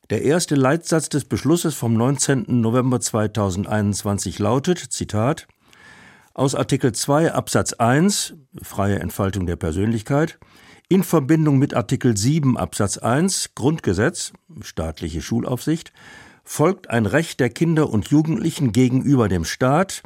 Der 0.09 0.21
erste 0.21 0.55
Leitsatz 0.55 1.09
des 1.09 1.25
Beschlusses 1.25 1.75
vom 1.75 1.93
19. 1.95 2.45
November 2.61 3.01
2021 3.01 4.39
lautet, 4.39 4.79
Zitat, 4.79 5.47
aus 6.33 6.55
Artikel 6.55 6.93
2 6.93 7.33
Absatz 7.33 7.73
1 7.73 8.35
freie 8.61 8.99
Entfaltung 8.99 9.47
der 9.47 9.55
Persönlichkeit 9.55 10.37
in 10.89 11.03
Verbindung 11.03 11.57
mit 11.57 11.73
Artikel 11.73 12.15
7 12.15 12.57
Absatz 12.57 12.97
1 12.97 13.55
Grundgesetz 13.55 14.31
staatliche 14.61 15.21
Schulaufsicht 15.21 15.91
folgt 16.45 16.89
ein 16.89 17.05
Recht 17.05 17.41
der 17.41 17.49
Kinder 17.49 17.89
und 17.89 18.07
Jugendlichen 18.07 18.71
gegenüber 18.71 19.27
dem 19.27 19.43
Staat, 19.43 20.01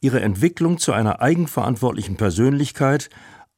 ihre 0.00 0.20
Entwicklung 0.20 0.78
zu 0.78 0.92
einer 0.92 1.20
eigenverantwortlichen 1.22 2.16
Persönlichkeit 2.16 3.10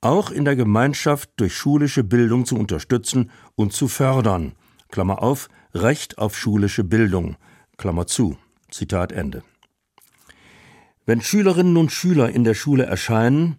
auch 0.03 0.31
in 0.31 0.45
der 0.45 0.55
Gemeinschaft 0.55 1.31
durch 1.37 1.57
schulische 1.57 2.05
Bildung 2.05 2.45
zu 2.45 2.57
unterstützen 2.57 3.31
und 3.55 3.73
zu 3.73 3.89
fördern. 3.89 4.53
Klammer 4.91 5.23
auf, 5.23 5.49
Recht 5.73 6.19
auf 6.19 6.37
schulische 6.37 6.85
Bildung. 6.85 7.37
Klammer 7.79 8.07
zu. 8.07 8.37
Zitat 8.71 9.13
Ende. 9.13 9.43
Wenn 11.07 11.23
Schülerinnen 11.23 11.79
und 11.79 11.91
Schüler 11.91 12.29
in 12.29 12.45
der 12.45 12.55
Schule 12.55 12.85
erscheinen, 12.85 13.57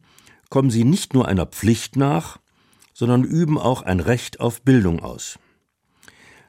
kommen 0.50 0.70
sie 0.70 0.84
nicht 0.84 1.16
nur 1.16 1.28
einer 1.28 1.48
Pflicht 1.48 1.96
nach, 1.96 2.40
sondern 2.98 3.24
üben 3.24 3.60
auch 3.60 3.84
ein 3.84 4.00
Recht 4.00 4.40
auf 4.40 4.64
Bildung 4.64 5.02
aus. 5.02 5.38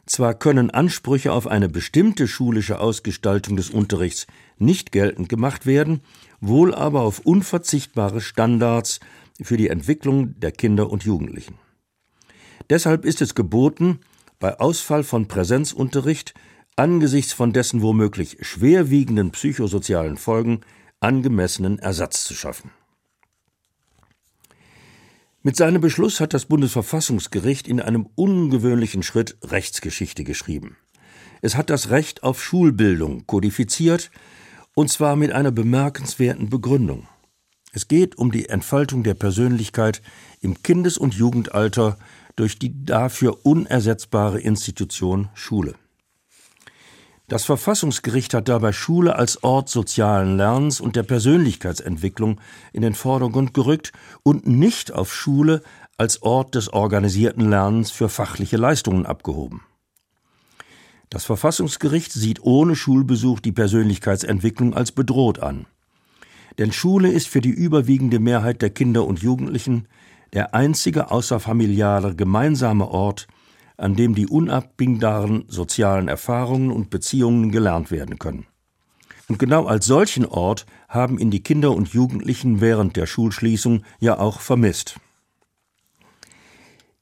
Zwar 0.06 0.32
können 0.32 0.70
Ansprüche 0.70 1.30
auf 1.30 1.46
eine 1.46 1.68
bestimmte 1.68 2.26
schulische 2.26 2.80
Ausgestaltung 2.80 3.54
des 3.54 3.68
Unterrichts 3.68 4.26
nicht 4.56 4.90
geltend 4.90 5.28
gemacht 5.28 5.66
werden, 5.66 6.00
wohl 6.40 6.74
aber 6.74 7.02
auf 7.02 7.18
unverzichtbare 7.18 8.22
Standards 8.22 8.98
für 9.42 9.58
die 9.58 9.68
Entwicklung 9.68 10.40
der 10.40 10.52
Kinder 10.52 10.88
und 10.88 11.04
Jugendlichen. 11.04 11.58
Deshalb 12.70 13.04
ist 13.04 13.20
es 13.20 13.34
geboten, 13.34 14.00
bei 14.40 14.58
Ausfall 14.58 15.04
von 15.04 15.28
Präsenzunterricht 15.28 16.32
angesichts 16.76 17.34
von 17.34 17.52
dessen 17.52 17.82
womöglich 17.82 18.38
schwerwiegenden 18.40 19.32
psychosozialen 19.32 20.16
Folgen 20.16 20.62
angemessenen 21.00 21.78
Ersatz 21.78 22.24
zu 22.24 22.32
schaffen. 22.32 22.70
Mit 25.42 25.54
seinem 25.54 25.80
Beschluss 25.80 26.18
hat 26.18 26.34
das 26.34 26.46
Bundesverfassungsgericht 26.46 27.68
in 27.68 27.80
einem 27.80 28.08
ungewöhnlichen 28.16 29.04
Schritt 29.04 29.38
Rechtsgeschichte 29.44 30.24
geschrieben. 30.24 30.76
Es 31.42 31.54
hat 31.54 31.70
das 31.70 31.90
Recht 31.90 32.24
auf 32.24 32.42
Schulbildung 32.42 33.24
kodifiziert, 33.26 34.10
und 34.74 34.90
zwar 34.90 35.14
mit 35.14 35.30
einer 35.30 35.52
bemerkenswerten 35.52 36.50
Begründung. 36.50 37.06
Es 37.72 37.86
geht 37.86 38.18
um 38.18 38.32
die 38.32 38.48
Entfaltung 38.48 39.04
der 39.04 39.14
Persönlichkeit 39.14 40.02
im 40.40 40.62
Kindes- 40.64 40.98
und 40.98 41.14
Jugendalter 41.14 41.98
durch 42.34 42.58
die 42.58 42.84
dafür 42.84 43.44
unersetzbare 43.44 44.40
Institution 44.40 45.28
Schule. 45.34 45.74
Das 47.28 47.44
Verfassungsgericht 47.44 48.32
hat 48.32 48.48
dabei 48.48 48.72
Schule 48.72 49.16
als 49.16 49.44
Ort 49.44 49.68
sozialen 49.68 50.38
Lernens 50.38 50.80
und 50.80 50.96
der 50.96 51.02
Persönlichkeitsentwicklung 51.02 52.40
in 52.72 52.80
den 52.80 52.94
Vordergrund 52.94 53.52
gerückt 53.52 53.92
und 54.22 54.46
nicht 54.46 54.92
auf 54.92 55.14
Schule 55.14 55.62
als 55.98 56.22
Ort 56.22 56.54
des 56.54 56.72
organisierten 56.72 57.50
Lernens 57.50 57.90
für 57.90 58.08
fachliche 58.08 58.56
Leistungen 58.56 59.04
abgehoben. 59.04 59.60
Das 61.10 61.26
Verfassungsgericht 61.26 62.12
sieht 62.12 62.42
ohne 62.42 62.74
Schulbesuch 62.74 63.40
die 63.40 63.52
Persönlichkeitsentwicklung 63.52 64.72
als 64.72 64.92
bedroht 64.92 65.38
an. 65.38 65.66
Denn 66.56 66.72
Schule 66.72 67.12
ist 67.12 67.28
für 67.28 67.42
die 67.42 67.50
überwiegende 67.50 68.20
Mehrheit 68.20 68.62
der 68.62 68.70
Kinder 68.70 69.06
und 69.06 69.20
Jugendlichen 69.20 69.86
der 70.32 70.54
einzige 70.54 71.10
außerfamiliale 71.10 72.16
gemeinsame 72.16 72.88
Ort, 72.88 73.26
an 73.78 73.94
dem 73.94 74.14
die 74.14 74.26
unabdingbaren 74.26 75.44
sozialen 75.48 76.08
Erfahrungen 76.08 76.70
und 76.70 76.90
Beziehungen 76.90 77.50
gelernt 77.50 77.90
werden 77.90 78.18
können. 78.18 78.46
Und 79.28 79.38
genau 79.38 79.66
als 79.66 79.86
solchen 79.86 80.26
Ort 80.26 80.66
haben 80.88 81.18
ihn 81.18 81.30
die 81.30 81.42
Kinder 81.42 81.72
und 81.72 81.88
Jugendlichen 81.88 82.60
während 82.60 82.96
der 82.96 83.06
Schulschließung 83.06 83.84
ja 84.00 84.18
auch 84.18 84.40
vermisst. 84.40 84.98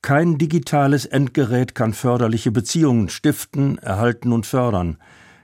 Kein 0.03 0.39
digitales 0.39 1.07
Endgerät 1.07 1.75
kann 1.75 1.93
förderliche 1.93 2.53
Beziehungen 2.53 3.09
stiften, 3.09 3.79
erhalten 3.79 4.33
und 4.33 4.47
fördern, 4.47 4.99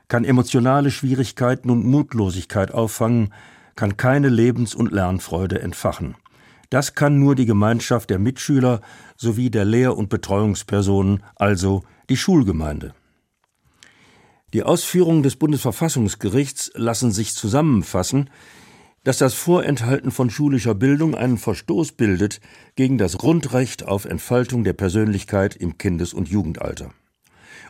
kann 0.09 0.25
emotionale 0.25 0.91
Schwierigkeiten 0.91 1.71
und 1.71 1.87
Mutlosigkeit 1.87 2.73
auffangen, 2.73 3.33
kann 3.75 3.97
keine 3.97 4.29
Lebens- 4.29 4.75
und 4.75 4.93
Lernfreude 4.93 5.61
entfachen. 5.63 6.15
Das 6.73 6.95
kann 6.95 7.19
nur 7.19 7.35
die 7.35 7.45
Gemeinschaft 7.45 8.09
der 8.09 8.19
Mitschüler 8.19 8.81
sowie 9.19 9.51
der 9.51 9.67
Lehr- 9.67 9.95
und 9.95 10.09
Betreuungspersonen, 10.09 11.23
also 11.37 11.83
die 12.09 12.17
Schulgemeinde. 12.17 12.95
Die 14.55 14.63
Ausführungen 14.63 15.23
des 15.23 15.37
Bundesverfassungsgerichts 15.37 16.73
lassen 16.75 17.13
sich 17.13 17.35
zusammenfassen, 17.35 18.31
dass 19.05 19.19
das 19.19 19.35
Vorenthalten 19.35 20.11
von 20.11 20.31
schulischer 20.31 20.75
Bildung 20.75 21.15
einen 21.15 21.37
Verstoß 21.37 21.93
bildet 21.93 22.41
gegen 22.75 22.97
das 22.97 23.19
Grundrecht 23.19 23.87
auf 23.87 24.07
Entfaltung 24.07 24.65
der 24.65 24.73
Persönlichkeit 24.73 25.55
im 25.55 25.77
Kindes- 25.77 26.15
und 26.15 26.31
Jugendalter. 26.31 26.95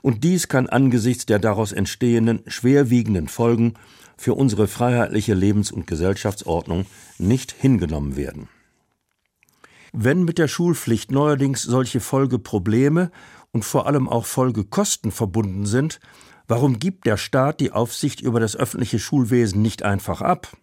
Und 0.02 0.22
dies 0.22 0.46
kann 0.46 0.68
angesichts 0.68 1.26
der 1.26 1.40
daraus 1.40 1.72
entstehenden 1.72 2.44
schwerwiegenden 2.46 3.26
Folgen 3.26 3.74
für 4.16 4.34
unsere 4.34 4.68
freiheitliche 4.68 5.34
Lebens- 5.34 5.72
und 5.72 5.88
Gesellschaftsordnung 5.88 6.86
nicht 7.18 7.50
hingenommen 7.50 8.14
werden. 8.14 8.48
Wenn 9.92 10.24
mit 10.24 10.38
der 10.38 10.48
Schulpflicht 10.48 11.11
neuerdings 11.11 11.62
solche 11.62 12.00
Folgeprobleme 12.00 13.11
und 13.52 13.64
vor 13.64 13.87
allem 13.87 14.09
auch 14.09 14.24
Folgekosten 14.24 15.12
verbunden 15.12 15.66
sind, 15.66 16.00
warum 16.48 16.78
gibt 16.78 17.05
der 17.05 17.18
Staat 17.18 17.61
die 17.61 17.72
Aufsicht 17.72 18.22
über 18.22 18.40
das 18.40 18.57
öffentliche 18.57 18.98
Schulwesen 18.98 19.61
nicht 19.61 19.83
einfach 19.83 20.22
ab? 20.22 20.57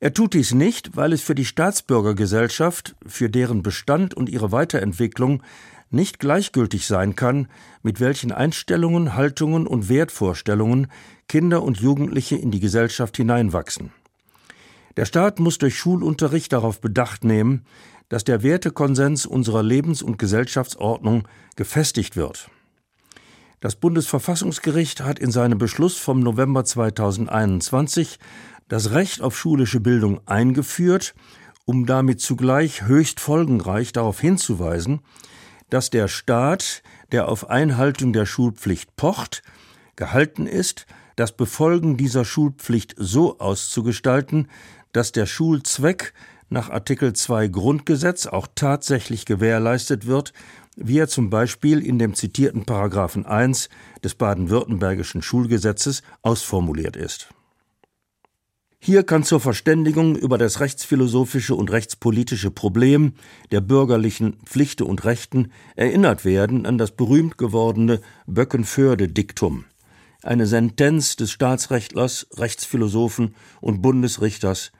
Er 0.00 0.14
tut 0.14 0.32
dies 0.32 0.54
nicht, 0.54 0.96
weil 0.96 1.12
es 1.12 1.20
für 1.20 1.34
die 1.34 1.44
Staatsbürgergesellschaft, 1.44 2.96
für 3.06 3.28
deren 3.28 3.62
Bestand 3.62 4.14
und 4.14 4.30
ihre 4.30 4.50
Weiterentwicklung 4.50 5.42
nicht 5.90 6.18
gleichgültig 6.18 6.86
sein 6.86 7.16
kann, 7.16 7.48
mit 7.82 8.00
welchen 8.00 8.32
Einstellungen, 8.32 9.14
Haltungen 9.14 9.66
und 9.66 9.90
Wertvorstellungen 9.90 10.88
Kinder 11.28 11.62
und 11.62 11.80
Jugendliche 11.80 12.36
in 12.36 12.50
die 12.50 12.60
Gesellschaft 12.60 13.16
hineinwachsen. 13.18 13.92
Der 14.96 15.04
Staat 15.04 15.40
muss 15.40 15.58
durch 15.58 15.76
Schulunterricht 15.78 16.52
darauf 16.52 16.80
Bedacht 16.80 17.22
nehmen, 17.22 17.66
dass 18.08 18.24
der 18.24 18.42
Wertekonsens 18.42 19.26
unserer 19.26 19.62
Lebens- 19.62 20.02
und 20.02 20.18
Gesellschaftsordnung 20.18 21.26
gefestigt 21.56 22.16
wird. 22.16 22.50
Das 23.60 23.76
Bundesverfassungsgericht 23.76 25.00
hat 25.00 25.18
in 25.18 25.30
seinem 25.30 25.58
Beschluss 25.58 25.96
vom 25.96 26.20
November 26.20 26.64
2021 26.64 28.18
das 28.68 28.90
Recht 28.90 29.22
auf 29.22 29.36
schulische 29.36 29.80
Bildung 29.80 30.20
eingeführt, 30.26 31.14
um 31.64 31.86
damit 31.86 32.20
zugleich 32.20 32.82
höchst 32.82 33.18
folgenreich 33.18 33.92
darauf 33.92 34.20
hinzuweisen, 34.20 35.00
dass 35.70 35.90
der 35.90 36.06
Staat, 36.06 36.82
der 37.12 37.28
auf 37.28 37.50
Einhaltung 37.50 38.12
der 38.12 38.26
Schulpflicht 38.26 38.94
pocht, 38.96 39.42
gehalten 39.96 40.46
ist, 40.46 40.86
das 41.16 41.32
Befolgen 41.32 41.96
dieser 41.96 42.24
Schulpflicht 42.24 42.94
so 42.98 43.38
auszugestalten, 43.38 44.48
dass 44.92 45.12
der 45.12 45.26
Schulzweck 45.26 46.12
nach 46.48 46.70
Artikel 46.70 47.12
2 47.12 47.48
Grundgesetz 47.48 48.26
auch 48.26 48.46
tatsächlich 48.54 49.24
gewährleistet 49.24 50.06
wird, 50.06 50.32
wie 50.76 50.98
er 50.98 51.08
zum 51.08 51.30
Beispiel 51.30 51.84
in 51.84 51.98
dem 51.98 52.14
zitierten 52.14 52.64
Paragraphen 52.64 53.26
1 53.26 53.68
des 54.04 54.14
baden-württembergischen 54.14 55.22
Schulgesetzes 55.22 56.02
ausformuliert 56.22 56.96
ist. 56.96 57.28
Hier 58.78 59.02
kann 59.02 59.24
zur 59.24 59.40
Verständigung 59.40 60.14
über 60.14 60.38
das 60.38 60.60
rechtsphilosophische 60.60 61.54
und 61.54 61.72
rechtspolitische 61.72 62.50
Problem 62.50 63.14
der 63.50 63.60
bürgerlichen 63.60 64.36
Pflichte 64.44 64.84
und 64.84 65.04
Rechten 65.04 65.50
erinnert 65.74 66.24
werden 66.24 66.66
an 66.66 66.78
das 66.78 66.92
berühmt 66.92 67.36
gewordene 67.36 68.00
Böckenförde-Diktum, 68.26 69.64
eine 70.22 70.46
Sentenz 70.46 71.16
des 71.16 71.32
Staatsrechtlers, 71.32 72.28
Rechtsphilosophen 72.36 73.34
und 73.60 73.82
Bundesrichters 73.82 74.70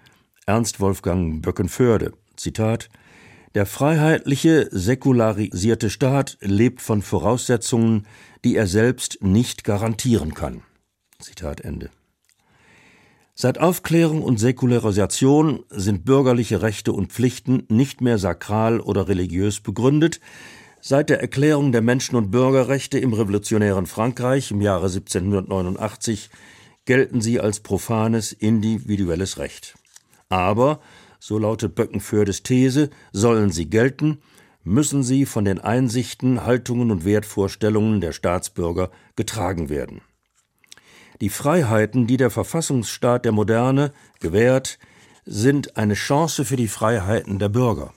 Ernst 0.48 0.78
Wolfgang 0.78 1.42
Böckenförde. 1.42 2.12
Zitat 2.36 2.88
Der 3.56 3.66
freiheitliche, 3.66 4.68
säkularisierte 4.70 5.90
Staat 5.90 6.38
lebt 6.40 6.80
von 6.80 7.02
Voraussetzungen, 7.02 8.06
die 8.44 8.54
er 8.54 8.68
selbst 8.68 9.18
nicht 9.22 9.64
garantieren 9.64 10.34
kann. 10.34 10.62
Zitat 11.18 11.62
Ende. 11.62 11.90
Seit 13.34 13.58
Aufklärung 13.58 14.22
und 14.22 14.38
Säkularisation 14.38 15.64
sind 15.68 16.04
bürgerliche 16.04 16.62
Rechte 16.62 16.92
und 16.92 17.12
Pflichten 17.12 17.64
nicht 17.68 18.00
mehr 18.00 18.18
sakral 18.18 18.78
oder 18.78 19.08
religiös 19.08 19.58
begründet. 19.58 20.20
Seit 20.80 21.10
der 21.10 21.20
Erklärung 21.20 21.72
der 21.72 21.82
Menschen- 21.82 22.14
und 22.14 22.30
Bürgerrechte 22.30 23.00
im 23.00 23.14
revolutionären 23.14 23.86
Frankreich 23.86 24.52
im 24.52 24.60
Jahre 24.60 24.86
1789 24.86 26.30
gelten 26.84 27.20
sie 27.20 27.40
als 27.40 27.58
profanes 27.58 28.30
individuelles 28.30 29.38
Recht. 29.38 29.74
Aber, 30.28 30.80
so 31.18 31.38
lautet 31.38 31.74
Böckenfördes 31.74 32.42
These, 32.42 32.90
sollen 33.12 33.50
sie 33.50 33.70
gelten, 33.70 34.18
müssen 34.64 35.02
sie 35.02 35.26
von 35.26 35.44
den 35.44 35.60
Einsichten, 35.60 36.44
Haltungen 36.44 36.90
und 36.90 37.04
Wertvorstellungen 37.04 38.00
der 38.00 38.12
Staatsbürger 38.12 38.90
getragen 39.14 39.68
werden. 39.68 40.00
Die 41.20 41.30
Freiheiten, 41.30 42.06
die 42.06 42.16
der 42.16 42.30
Verfassungsstaat 42.30 43.24
der 43.24 43.32
Moderne 43.32 43.92
gewährt, 44.20 44.78
sind 45.24 45.76
eine 45.76 45.94
Chance 45.94 46.44
für 46.44 46.56
die 46.56 46.68
Freiheiten 46.68 47.38
der 47.38 47.48
Bürger. 47.48 47.94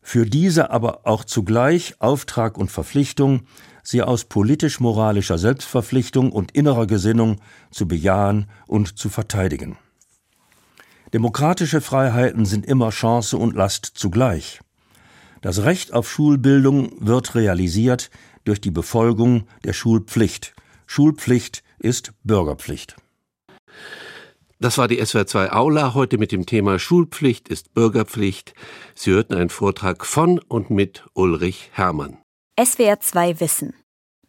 Für 0.00 0.24
diese 0.26 0.70
aber 0.70 1.06
auch 1.06 1.24
zugleich 1.24 1.94
Auftrag 2.00 2.56
und 2.58 2.70
Verpflichtung, 2.70 3.42
sie 3.82 4.02
aus 4.02 4.24
politisch-moralischer 4.24 5.38
Selbstverpflichtung 5.38 6.32
und 6.32 6.52
innerer 6.52 6.86
Gesinnung 6.86 7.40
zu 7.70 7.86
bejahen 7.86 8.46
und 8.66 8.98
zu 8.98 9.08
verteidigen. 9.10 9.76
Demokratische 11.12 11.82
Freiheiten 11.82 12.46
sind 12.46 12.64
immer 12.64 12.90
Chance 12.90 13.36
und 13.36 13.54
Last 13.54 13.84
zugleich. 13.84 14.60
Das 15.42 15.64
Recht 15.64 15.92
auf 15.92 16.10
Schulbildung 16.10 16.92
wird 17.00 17.34
realisiert 17.34 18.10
durch 18.44 18.60
die 18.60 18.70
Befolgung 18.70 19.46
der 19.64 19.74
Schulpflicht. 19.74 20.54
Schulpflicht 20.86 21.62
ist 21.78 22.12
Bürgerpflicht. 22.24 22.96
Das 24.58 24.78
war 24.78 24.88
die 24.88 25.02
SWR2 25.02 25.50
Aula 25.50 25.92
heute 25.92 26.18
mit 26.18 26.32
dem 26.32 26.46
Thema 26.46 26.78
Schulpflicht 26.78 27.48
ist 27.48 27.74
Bürgerpflicht. 27.74 28.54
Sie 28.94 29.10
hörten 29.10 29.34
einen 29.34 29.50
Vortrag 29.50 30.06
von 30.06 30.38
und 30.38 30.70
mit 30.70 31.04
Ulrich 31.14 31.70
Hermann. 31.72 32.18
SWR2 32.58 33.40
Wissen. 33.40 33.74